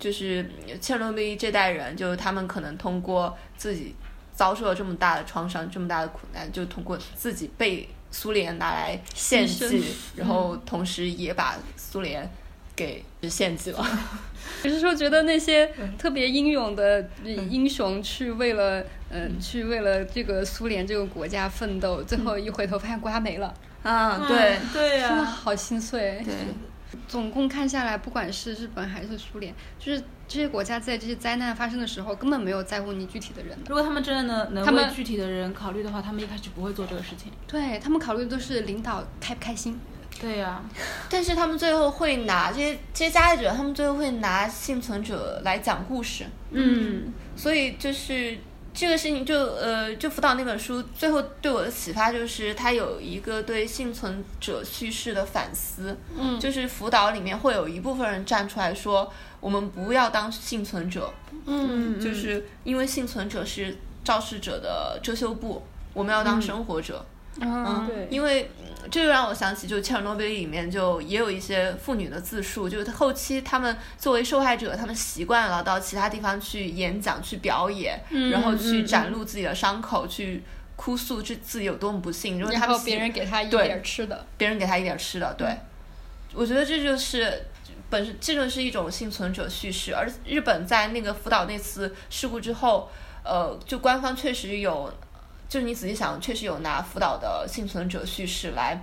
[0.00, 0.44] 就是
[0.80, 3.94] 切尔诺贝利这代人，就是他们可能通过自己
[4.32, 9.84] 遭受了这么大的创伤、这么大的苦难，就通过自己被苏联拿来献祭，
[10.16, 12.28] 然后同时也把苏联
[12.74, 13.86] 给献祭了。
[14.62, 26.22] 只是说觉得那些特别英勇的英雄去为了，嗯、去为了这个苏联这个国家奋斗，最后一回头发现国家没了，啊，对对呀真的，好心碎。
[26.24, 26.34] 对，
[27.06, 33.64] 总共看下来，不管是日本还是苏联，就是这些国家在这些灾难发生的时候，根本没有在乎你具体的人的。
[33.68, 37.30] 如果他们真的能能他们为具体的人考虑的话，他们一开始不会做这个事情。
[37.46, 39.78] 对他们考虑的都是领导开不开心。
[40.20, 40.62] 对呀、
[41.08, 48.36] 但是他们最后会拿这些这些加害者，他们最后会拿幸存者来讲故事，嗯所以就是
[48.72, 61.12] 这个事情就呃，就辅导那本书最后对我的启发就是，它有一个对幸存者叙事的反思，嗯就是辅导里面会有一部分人站出来说，我们不要当幸存者，
[61.46, 65.62] 嗯就是因为幸存者是肇事者的遮羞布，
[65.92, 67.04] 我们要当生活者。
[67.04, 67.16] 嗯
[67.88, 68.08] 对。
[68.10, 80.42] 因为嗯这就让我想起，就切尔诺贝利里面就也有一些妇女的自述，就是后期他们作为受害者，他们习惯了到其他地方去演讲、去表演，然后去展露自己的伤口，去
[80.76, 84.26] 哭诉这自己有多么不幸，然他们别人给他一对点吃的。
[84.38, 85.56] 别人给他一点吃的，对，
[86.34, 87.46] 我觉得这就是
[87.90, 92.90] 本身这就是一种幸存者叙事，而日本在那个福岛那次事故之后，
[93.22, 94.92] 呃，就官方确实有，
[95.50, 98.80] 就是你仔细想，确实有拿福岛的幸存者叙事来，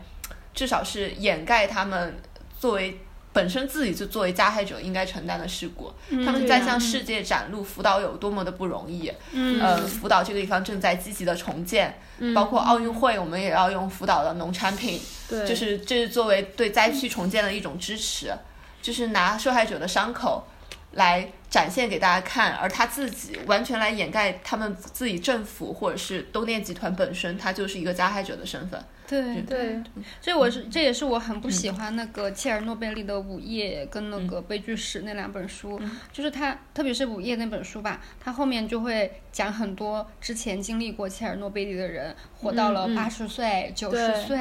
[0.53, 2.15] 至少是掩盖他们
[2.59, 2.99] 作为。
[3.34, 5.93] 本身自己就作为加害者应该承担的事故，
[6.26, 9.11] 他们在向世界展露福岛有多么的不容易。
[9.32, 11.99] 嗯呃，福岛这个地方正在积极的重建，
[12.34, 14.99] 包括奥运会，我们也要用福岛的农产品。
[15.30, 18.34] 对，就是这是作为对灾区重建的一种支持，
[18.82, 20.47] 就是拿受害者的伤口
[20.93, 28.83] 来展现给大家看，而他自己完全来掩盖他们自己政府或者是东电集团本身，他就是一个加害者的身份。
[29.09, 29.81] 对对，
[30.21, 35.79] 这我是这也是我很不喜欢那个切尔诺贝利的《午夜》跟那个《悲剧史》那两本书，
[36.11, 44.37] 就是他特别是《午夜》那本书吧，他后面就会讲很多之前经历过切尔诺贝利的人活到了八十岁、九对十岁，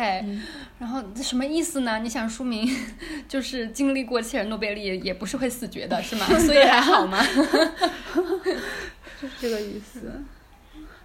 [0.80, 2.00] 然后这什么意思呢？
[2.00, 2.68] 你想说明
[3.28, 6.26] 就是经历过切尔诺贝利也不是会死绝的，是吗？
[6.44, 7.20] 所以还好吗？
[9.20, 10.12] 就是这个意思。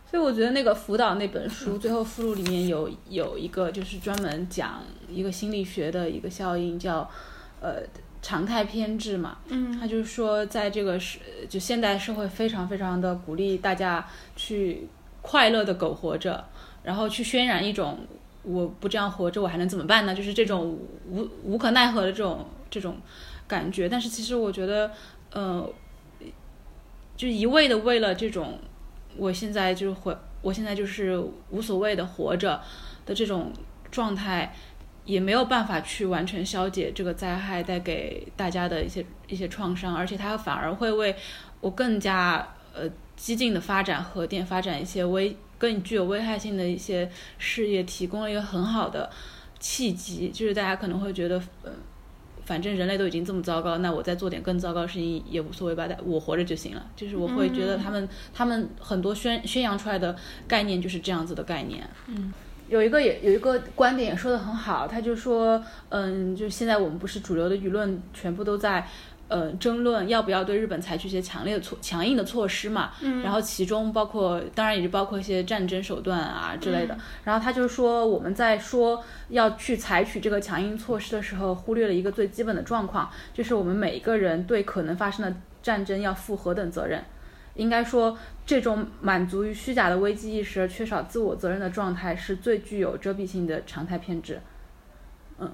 [0.09, 7.09] 所以我觉得那个辅导那本书最后附录里面有有一个就是专门讲一个心理学的一个效应，叫
[7.61, 7.77] 呃
[8.21, 9.37] 常态偏执嘛。
[9.47, 11.19] 嗯他就是说，在这个是
[11.49, 14.89] 就现代社会非常非常的鼓励大家去
[15.21, 16.43] 快乐的苟活着，
[16.83, 17.99] 然后去渲染一种
[18.43, 20.13] 我不这样活着我还能怎么办呢？
[20.13, 20.77] 就是这种
[21.09, 22.97] 无无可奈何的这种这种
[23.47, 23.87] 感觉。
[23.87, 24.91] 但是其实我觉得，
[25.31, 25.69] 呃，
[27.17, 28.59] 就一味的为了这种
[29.17, 32.61] 我现在就是活，我现在就是无所谓的活着
[33.05, 33.51] 的这种
[33.89, 34.53] 状态。
[35.03, 41.15] 也没有办法去完全消解这个灾害带给大家的一些一些创伤，而且它反而会为
[41.59, 47.09] 我更加呃激进的发展核电、发展一些危更具有危害性的一些
[47.39, 49.09] 事业提供了一个很好的
[49.59, 50.29] 契机。
[50.29, 51.71] 就是大家可能会觉得，呃，
[52.51, 56.85] 反正人类都已经这么糟糕，那我再做点更糟糕的事情也无所谓吧，但我活着就行了。
[56.97, 60.13] 就是我会觉得他们、他们很多宣宣扬出来的
[60.49, 61.89] 概念就是这样子的概念。
[62.07, 62.33] 嗯。
[62.67, 68.87] 有一个也有一个观点也说的很好，他就说，嗯，就现在我们不是主流的舆论全部都在，
[69.31, 87.01] 呃，争论要不要对日本采取一些强烈的措强硬的措施嘛，嗯，然后其中包括当然也就包括一些战争手段啊之类的，然后他就说我们在说要去采取这个强硬措施的时候，忽略了一个最基本的状况，就是我们每一个人对可能发生的战争要负何等责任。
[87.55, 94.39] 应该说，这种满足于虚假的危机意识而缺少自我责任的状态，是最具有遮蔽性的常态偏执。
[95.37, 95.53] 嗯，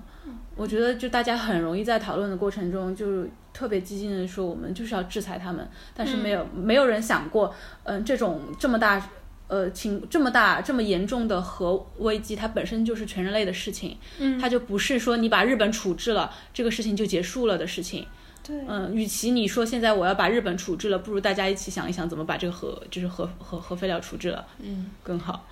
[0.55, 7.53] 我觉得就大家很容易在讨论的过程中，就特别激进的说，我们就是要制裁他们，但是没有、没有人想过，
[7.83, 9.09] 嗯、这种这么大。
[9.49, 18.05] 呃，情这么大这么严重的核危机，它本身就是全人类的事情，嗯它就不是说你把日本处置了，这个事情就结束了的事情。
[18.45, 25.47] 对，嗯，与其你说现在我要把日本处置了，不如大家一起想一想怎么把这个核就是核核核废料处置了，嗯，更好。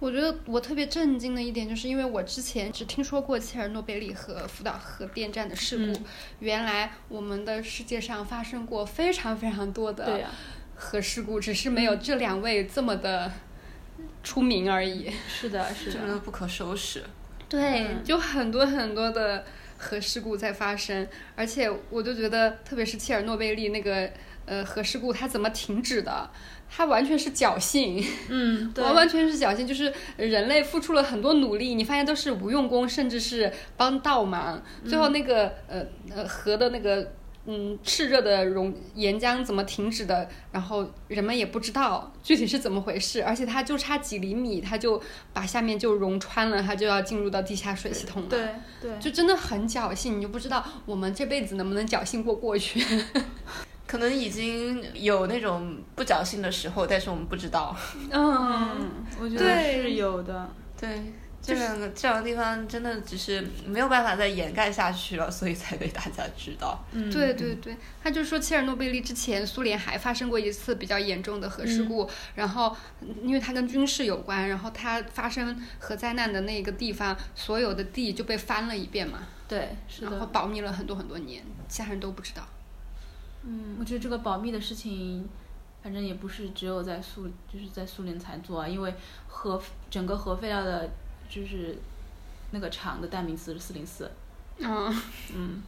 [0.00, 6.04] 对，我觉得我特别震惊的一点，就是因为我之前只听说过切尔诺贝利和福岛核电站的事故，嗯
[6.40, 10.20] 原来我们的世界上发生过非常非常多的、
[10.74, 13.32] 核事故，只是没有这两位这么的
[14.22, 15.10] 出名而已。
[15.28, 17.02] 是的，是的，真的不可收拾。
[17.48, 19.44] 对，嗯就很多很多的
[19.78, 24.10] 核事故在发生，而且我就觉得，特别是切尔诺贝利那个
[24.48, 26.30] 呃核事故，它怎么停止的？
[26.70, 28.04] 它完全是侥幸。
[28.28, 34.62] 嗯， 对，完完全是侥幸，就是人类付出了很多努力，你发现都是无用功，甚至是帮倒忙。
[34.86, 35.82] 最后那个、呃
[36.14, 37.12] 呃核的那个
[37.46, 40.28] 嗯，炽热的熔岩浆怎么停止的？
[40.52, 45.00] 然后人们也不知道具体是怎么回事，而且它就差几厘米，它就
[45.32, 48.28] 把下面就融穿了，它就要进入到地下水系统了。
[48.28, 48.46] 对
[48.82, 52.84] 对，就真的很侥幸，你就不知道我们这辈子能不能侥幸过过去。
[53.88, 57.74] 可能已经有那种不侥幸的时候，但是我们不知道。
[58.10, 60.48] 嗯，我觉得是有的。
[60.78, 61.10] 对，
[61.40, 66.84] 这两个这两个地方真的只是没有办法再掩盖下去了，所以才被大家知道。
[66.92, 72.76] 嗯，对对对，他就说切尔诺贝利之前，苏联还发生过一次比较严重的核事故，然后
[73.22, 79.20] 因为它跟军事有关，然后它发生核灾难的那个地方，所有的地就被翻了一遍嘛。
[79.48, 80.10] 对，是的。
[80.10, 82.46] 然后保密了很多很多年，其他人都不知道。
[83.44, 85.26] 嗯，我觉得这个保密的事情，
[85.82, 88.68] 反正也不是只有在苏，就是在苏联才做啊。
[88.68, 88.94] 因为
[89.28, 89.60] 核
[89.90, 90.90] 整个核废料的，
[91.28, 91.78] 就是
[92.50, 94.10] 那个厂的代名词是四零四。
[94.58, 94.92] 嗯
[95.34, 95.62] 嗯，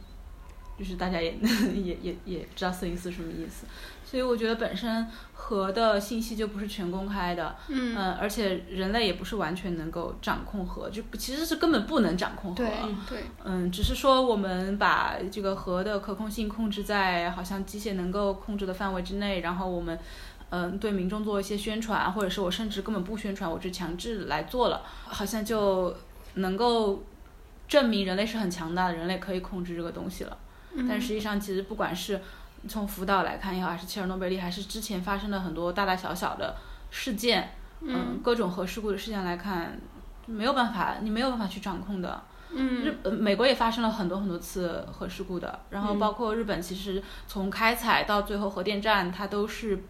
[0.81, 1.37] 就是大家也
[1.75, 3.67] 也也也知道四零四什么意思。
[4.03, 12.67] 所以我觉得本身核的信息就不是全公开的，嗯，而且人类也不是完全能够掌控核，就其实是根本不能掌控核，对
[13.07, 19.97] 对，嗯，只是说我们把这个核的可控性控制在好像机械能够控制的范围之内，然后我们，
[20.49, 25.95] 嗯，对民众做一些宣传，或者是我甚至根本不宣传，我就强制来做了，好像就
[26.33, 27.01] 能够
[27.65, 30.37] 证明人类是很强大的，人类可以控制这个东西了，
[30.87, 32.21] 但实际上其实不管是。
[32.67, 36.55] 从福岛来看也好，还是切尔诺贝利，还是之前发生的很多大大小小的
[36.91, 39.81] 事件，嗯，各种核事故的事件来看，
[40.27, 42.21] 没有办法，你没有办法去掌控的。
[42.51, 49.83] 嗯，日美国也发生了很多很多次核事故的，然后包括日本，其实从开采到最后核电站，它都是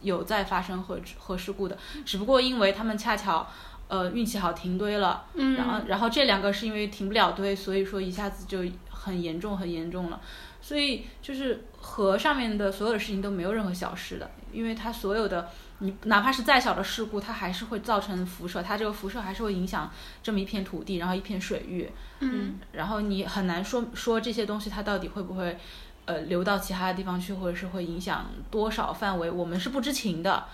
[0.00, 1.76] 有在发生核核事故的，
[2.06, 3.46] 只不过因为他们恰巧
[3.94, 8.58] 呃运气好停堆了，嗯，然后然后这两个是因为停不了堆，所以说一下子就
[8.90, 10.20] 很严重很严重了。
[10.60, 19.92] 所以就是核上面的所有的事情都没有任何小事的，因为它所有的你哪怕是再小的事故，它还是会造成辐射，它这个辐射还是会影响
[20.22, 21.90] 这么一片土地，然后一片水域，
[22.20, 25.58] 嗯，然后你很难说说这些东西它到底会不会
[26.06, 30.46] 呃流到其他的地方去，或者是会影响多少范围，我们是不知情的。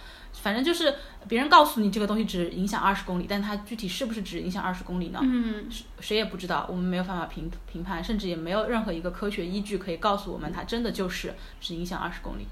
[0.43, 0.95] 反正就是
[1.29, 5.21] 别人告诉你这个东西只影响二十公里，但它具体是不是只影响二十公里呢？
[5.23, 5.67] 嗯，
[6.01, 12.47] 谁也不知道，我们没有办法评评判，甚至也没有任何一个科学依据可以告诉我们它真的就是只影响二十公里。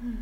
[0.00, 0.18] 嗯，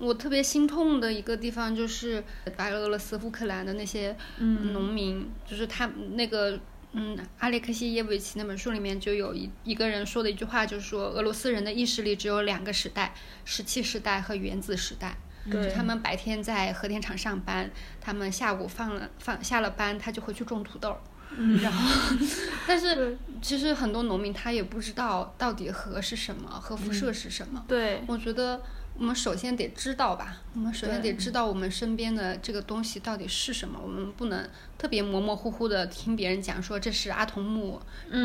[0.00, 2.24] 我特别心痛的一个地方就是
[2.56, 6.58] 白俄罗斯、乌克兰的那些农民，就是他那个
[6.92, 13.12] 嗯，阿列克谢耶维奇那本书里面就有一一个人说的一句话，就是说俄罗斯人的意识里只有两个时代：
[13.44, 15.18] 石器时代和原子时代。
[15.50, 17.70] 对，他们白天在核电厂上班，
[18.00, 20.96] 他们下午放了放下了班，他就回去种土豆。
[21.36, 22.16] 嗯，然后，
[22.66, 27.62] 但是其实很多农民他也不知道到底核是什么，核辐射是什么。
[27.68, 28.62] 对，我觉得
[28.96, 37.78] 我们首先得知道吧，我们首先得知道我们身边的这个东西到底是什么，我们不能特别模模糊糊的听别人讲说这是阿童木，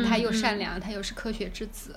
[0.08, 1.94] 他又善良，他又是科学之子。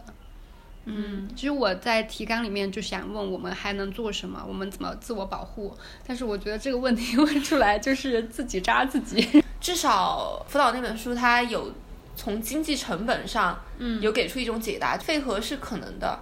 [0.90, 5.76] 嗯，其实我在提纲里面就想问我们还能做什么，我们怎么自我保护？
[6.08, 9.44] 但是我觉得这个问题问出来就是自己扎自己。
[9.60, 11.74] 至少辅导那本书它有
[12.16, 16.18] 从经济成本上，嗯，有给出一种解答，废核是可能的。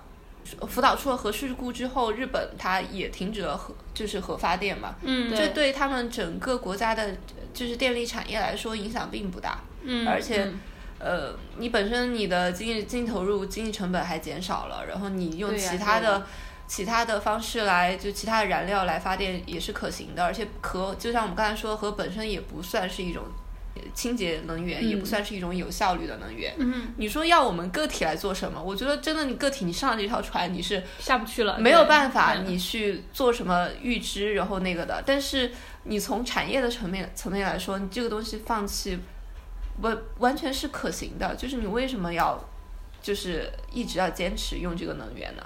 [0.67, 7.15] 福岛出了核事故之后，日本它也停止了核，就是核发电嘛，嗯，这对他们整个国家的，
[7.53, 10.51] 就是电力产业来说影响并不大，嗯，而且。
[10.97, 16.25] 呃，你本身你的经济经济投入、经济成本还减少了，然后你用其他的
[16.67, 23.25] 其他的方式来，就其他的燃料来发电也是可行的，而且核就像我们刚才说，核本身也不算是一种
[23.93, 26.55] 清洁能源，也不算是一种有效率的能源。
[26.57, 28.63] 嗯，你说要我们个体来做什么？
[28.63, 35.03] 我觉得真的，你个体你上了这条船，你是下不去了，没有办法你去做什么预知，然后那个的。
[35.05, 35.51] 但是
[35.83, 38.97] 你从产业的层面层面来说，你这个东西放弃。
[39.81, 42.39] 完完全是可行的，就是你为什么要，
[43.01, 45.43] 就是一直要坚持用这个能源呢？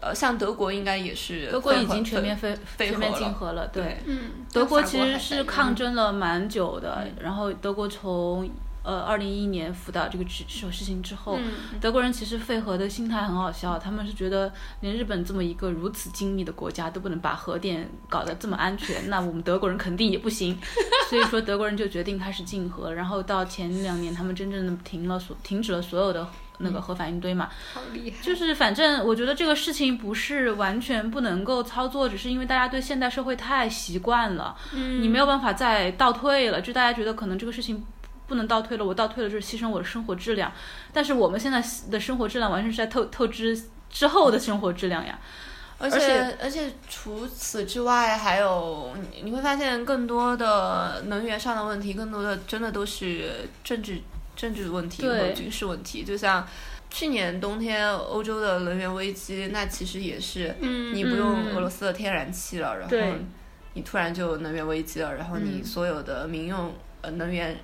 [0.00, 8.50] 呃，像德国应该也是，德国已经全面废全面禁核了，对，嗯，德国其实是抗争了蛮久的，然后德国从。
[8.82, 11.38] 呃，二零一一年福岛这个事这种事情之后，
[11.80, 14.50] 德国人其实废核的心态很好笑，他们是觉得
[14.80, 20.58] 连日本这么一个如此精密的国家都不能把核电搞得这么安全，那我们德国人肯定也不行。
[21.10, 26.26] 所以说德国人就决定开始禁核，然后到前两年他们真正的停了所停止了所有的
[26.58, 27.50] 那个核反应堆嘛。
[27.74, 28.16] 好厉害！
[28.22, 37.84] 就是反正我觉得这个事情不是完全不能够操作，只是因为大家对现代社会太习惯了，嗯，你没有办法再倒退了，就大家觉得可能这个事情。
[38.30, 40.52] 不能倒退了，我倒退了就是牺牲我的生活质量。
[40.92, 41.60] 但是我们现在
[41.90, 43.60] 的生活质量完全是在透透支
[43.90, 45.18] 之后的生活质量呀。
[45.78, 53.98] 而且而且除此之外，还有你你会发现更多的能源上的问题，更多的真的都是政治
[54.36, 56.04] 政治问题和军事问题。
[56.04, 56.46] 就像
[56.90, 62.96] 去年冬天欧洲的能源危机，那其实也是你不用俄罗斯的天然气了，然后
[63.72, 67.56] 你突然就能源危机了，然后你所有的民用呃能源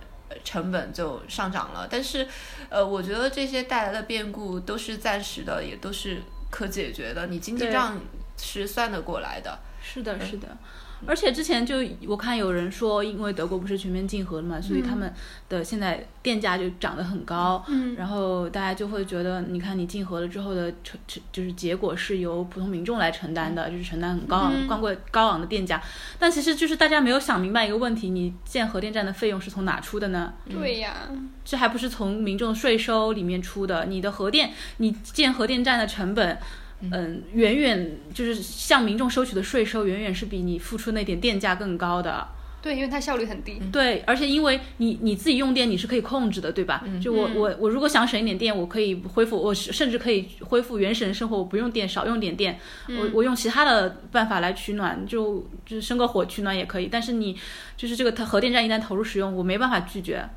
[0.44, 1.86] 成本就上涨了。
[1.90, 2.26] 但是
[2.68, 6.22] 呃，我觉得这些带来的变故都是暂时的，也都是。
[6.48, 8.00] 可解决的，你经济账
[8.38, 9.58] 是算得过来的。
[9.82, 10.56] 是的，是的。
[11.04, 11.76] 而且之前就
[12.06, 15.12] 我看有人说，因为德国不是全面禁核了嘛，所以他们
[15.48, 17.62] 的现在电价就涨得很高。
[17.68, 17.94] 嗯。
[17.96, 25.82] 然后大家就会觉得，你看你禁核了之后的成成就是结果是由普通民众来承担的，就是承担很高昂、高贵、高昂的电价。
[26.18, 30.32] 但其实就是大家没有想明白一个问题：你建核电站的费用是从哪出的呢？
[30.48, 31.08] 对呀。
[31.44, 33.84] 这还不是从民众税收里面出的？
[33.84, 36.38] 你的核电，你建核电站的成本。
[36.80, 42.28] 嗯，远远就是向民众收取的税收，远远是比你付出那点电价更高的。
[42.62, 43.60] 对，因为它效率很低。
[43.70, 46.82] 对，而且因为你你自己用电你是可以控制的，对吧？
[47.00, 52.58] 就我我我如果想省一点电，我可以恢复，我甚至可以恢复原始人生活，我不用电，少用点电，
[52.88, 56.88] 我我用其他的办法来取暖，就就生个火取暖也可以。
[56.90, 57.36] 但是你
[57.76, 60.28] 就是这个核电站一旦投入使用，我没办法拒绝，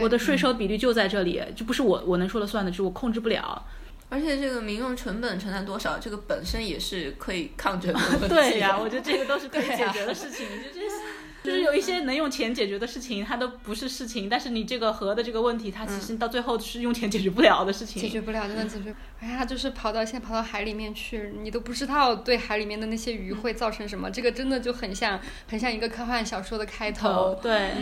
[0.00, 3.66] 我的税收比例就在这里，就不是我我能说了算的，就是我控制不了。
[4.14, 8.00] 而且这个民用成本承担多少，这个本身也是可以抗争的。
[8.28, 10.46] 对呀，我觉得这个都是可以解决的事情。
[10.62, 10.96] 就就是
[11.42, 14.28] 就是有一些能用钱解决的事情，它都不是事情。
[14.28, 18.00] 但是你这个核的这个问题，它其实到最后是用钱解决不了的事情。
[18.00, 18.94] 解决不了，真的解决。
[19.18, 24.08] 哎呀，就是跑到现在跑到海里面去，你都不知道对海里面的那些鱼会造成什么。
[24.08, 27.36] 这个真的就很像很像一个科幻小说的开头。
[27.42, 27.72] 对，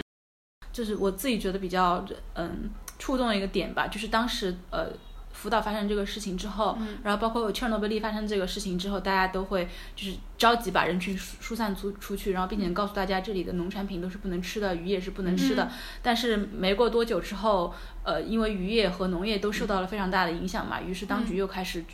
[0.73, 2.03] 就是我自己觉得比较
[2.37, 4.89] 嗯触动的一个点吧，就是当时呃。
[5.33, 15.71] 福岛发生这个事情之后，然后包括切尔诺贝利发生这个事情之后，大家都会就是着急把人群疏散出出去，然后并且告诉大家这里的农产品都是不能吃的，鱼也是不能吃的。
[16.03, 17.75] 但是没过多久之后，
[18.05, 21.85] 呃，因为渔业和农业都受到了非常大的影响嘛，于是当局又开始。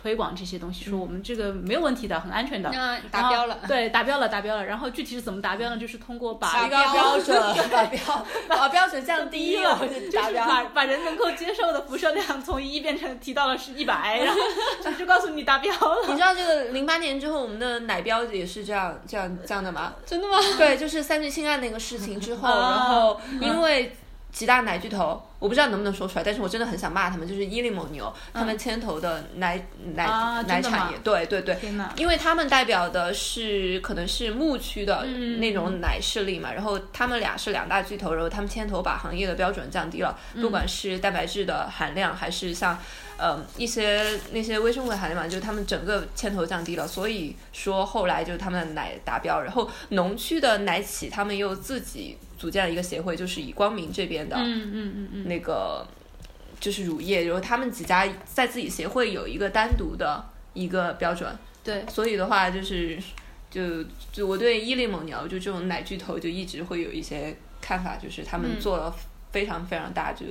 [0.00, 2.70] 推广这些东西，说我们这个没有问题的，很安全的，
[3.10, 3.58] 达标了。
[3.68, 4.64] 对，达标了，达标了。
[4.64, 5.76] 然后具体是怎么达标呢？
[5.76, 7.38] 就是通过把一个标准，
[7.70, 9.78] 把标把标准降低了，
[10.10, 14.40] 就是把把人能够接受的辐射量从一变成提到了是一百，然后
[14.82, 15.96] 就就告诉你达标了。
[16.08, 19.92] 你知道这个零八年之后，我们的奶标也是这样这样这样的吗？
[20.06, 20.38] 真的吗？
[20.56, 23.94] 对，就是三聚氰胺那个事情之后， 然后因为。
[24.32, 29.56] 几大奶巨头，我不知道能不能说出来，但是我真的很想骂他们，就是伊利蒙牛，他们牵头的奶
[29.94, 30.06] 奶
[30.46, 31.58] 奶产业，对对对，
[31.96, 35.04] 因为他们代表的是可能是牧区的
[35.38, 42.78] 那种奶势力嘛，然后他们俩是两大巨头，然后他们牵头把行业的标准降低了，不管是蛋白质的含量，还是像
[43.16, 52.16] 呃一些那些微生物的含量嘛，就是他们整个牵头降低了，所以说后来就是他们的奶达标，然后农区的奶企他们又自己。
[52.40, 55.86] 组建了一个协会，就是以光明这边的，嗯嗯嗯嗯，那个
[56.58, 60.24] 就是乳业，然后他们几家在自己协会有一个单独的
[60.54, 61.30] 一个标准，
[61.62, 62.98] 对，所以的话就是，
[63.50, 68.96] 就就我对伊利蒙牛就这种奶巨头就一直会有一些看法，就是他们做了
[69.30, 70.24] 非常非常大，就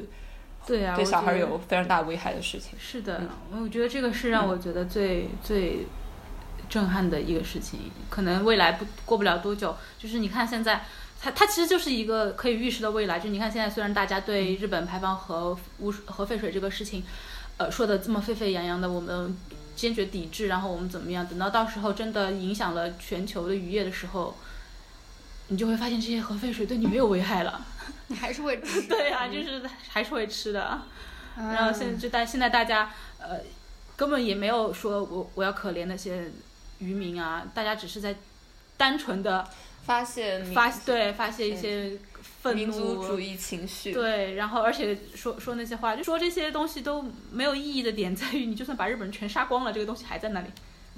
[0.65, 2.71] 对啊，对小孩有非常大危害的事情。
[2.79, 5.85] 是的，我觉得这个是让我觉得最最
[6.67, 7.79] 震撼的一个事情，
[8.09, 10.83] 可能未来不过不了多久，就是你看现在。
[11.21, 17.03] 它它其实就是一个可以预示的未来，就你看现在虽然大家对日本排放核污核废水这个事情，
[17.57, 19.35] 呃说的这么沸沸扬扬的，我们
[19.75, 21.27] 坚决抵制，然后我们怎么样？
[21.27, 24.37] 等到到时候真的影响了全球的渔业的时候，
[25.49, 27.65] 你就会发现这些核废水对你没有危害了，
[28.07, 28.83] 你还是会吃。
[28.83, 30.81] 对呀，就是还是会吃的。
[31.35, 33.39] 然后现在就大现在大家呃
[33.97, 36.31] 根本也没有说我我要可怜那些
[36.77, 38.15] 渔民啊，大家只是在
[38.77, 39.45] 单纯的。
[39.89, 41.97] 发泄发对发泄一些
[42.43, 50.47] 愤怒民族主义情绪对，然后而且说说那些话，就说这些东西都没有意义的点在于，你就算把日本人全杀光了，这个东西还在那里。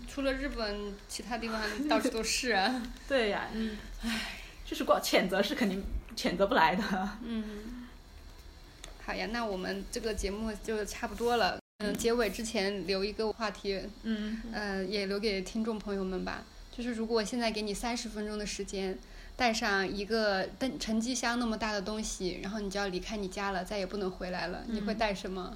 [0.09, 2.83] 除了日本，其他地方到处都是啊。
[3.07, 5.81] 对呀，嗯，唉，就是光谴责是肯定
[6.17, 6.83] 谴责不来的。
[7.23, 7.87] 嗯，
[9.05, 11.57] 好呀，那我们这个节目就差不多了。
[11.77, 16.43] 嗯，结尾之前留一个话题，嗯，呃，也留给听众朋友们吧。
[16.72, 18.97] 就是如果现在给你三十分钟的时间，
[19.36, 25.55] 带上一个登沉积箱那么大的东西，然后你就要离开你家了，再也不能回来了，你会带什么？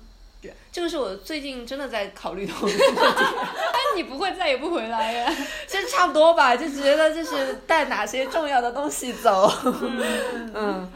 [0.72, 2.78] 这个是我最近真的在考虑的问题。
[2.94, 5.36] 但你不会再也不回来呀？
[5.68, 9.52] 其实差不多吧，就觉得就是带哪些重要的东西走。
[10.54, 10.88] 嗯，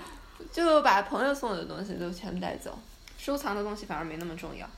[0.52, 2.78] 就把朋友送我的东西都全部带走，
[3.18, 4.70] 收藏的东西反而没那么重要。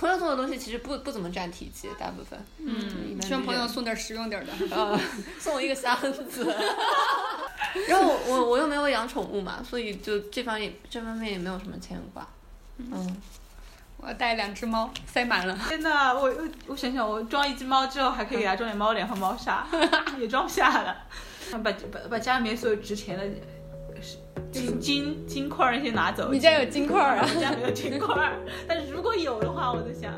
[0.00, 2.42] 朋友送的东西其实不不怎么占体积，大部分。
[2.58, 4.52] 嗯，希望朋友送点实用点的。
[4.74, 4.98] 呃，
[5.38, 6.56] 送我一个箱子。
[7.86, 12.26] 然后我我又没有养宠物嘛，所以就这方面这方面也没有什么牵挂。
[12.78, 13.16] 嗯，
[13.98, 15.54] 我要带两只猫，塞满了。
[15.68, 19.66] 天呐，我我我想想，我装一只猫之后，还可以给它装点猫粮和猫砂，
[20.18, 20.96] 也装不下了。
[21.52, 23.24] 把把把家里面所有值钱的
[24.52, 26.30] 金金金块儿那些拿走。
[26.32, 27.26] 你家有金块儿啊？
[27.34, 30.12] 我家没有金块儿， 但是如果有的话，我在想，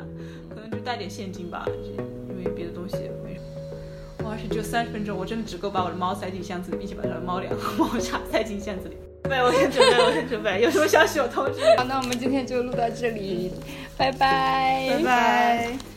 [0.49, 1.65] 可能就带点现金吧，
[2.29, 3.45] 因为别的东西没什么。
[4.25, 8.95] 我要是只有三十分钟，我真的只够把我的猫塞进箱子里，并且把它的猫粮和猫砂塞进箱子里。
[9.23, 11.59] 对，我先准备，我先准备，有什么消息我通知。
[11.77, 13.51] 好，那我们今天就录到这里，
[13.97, 15.92] 拜拜，拜拜。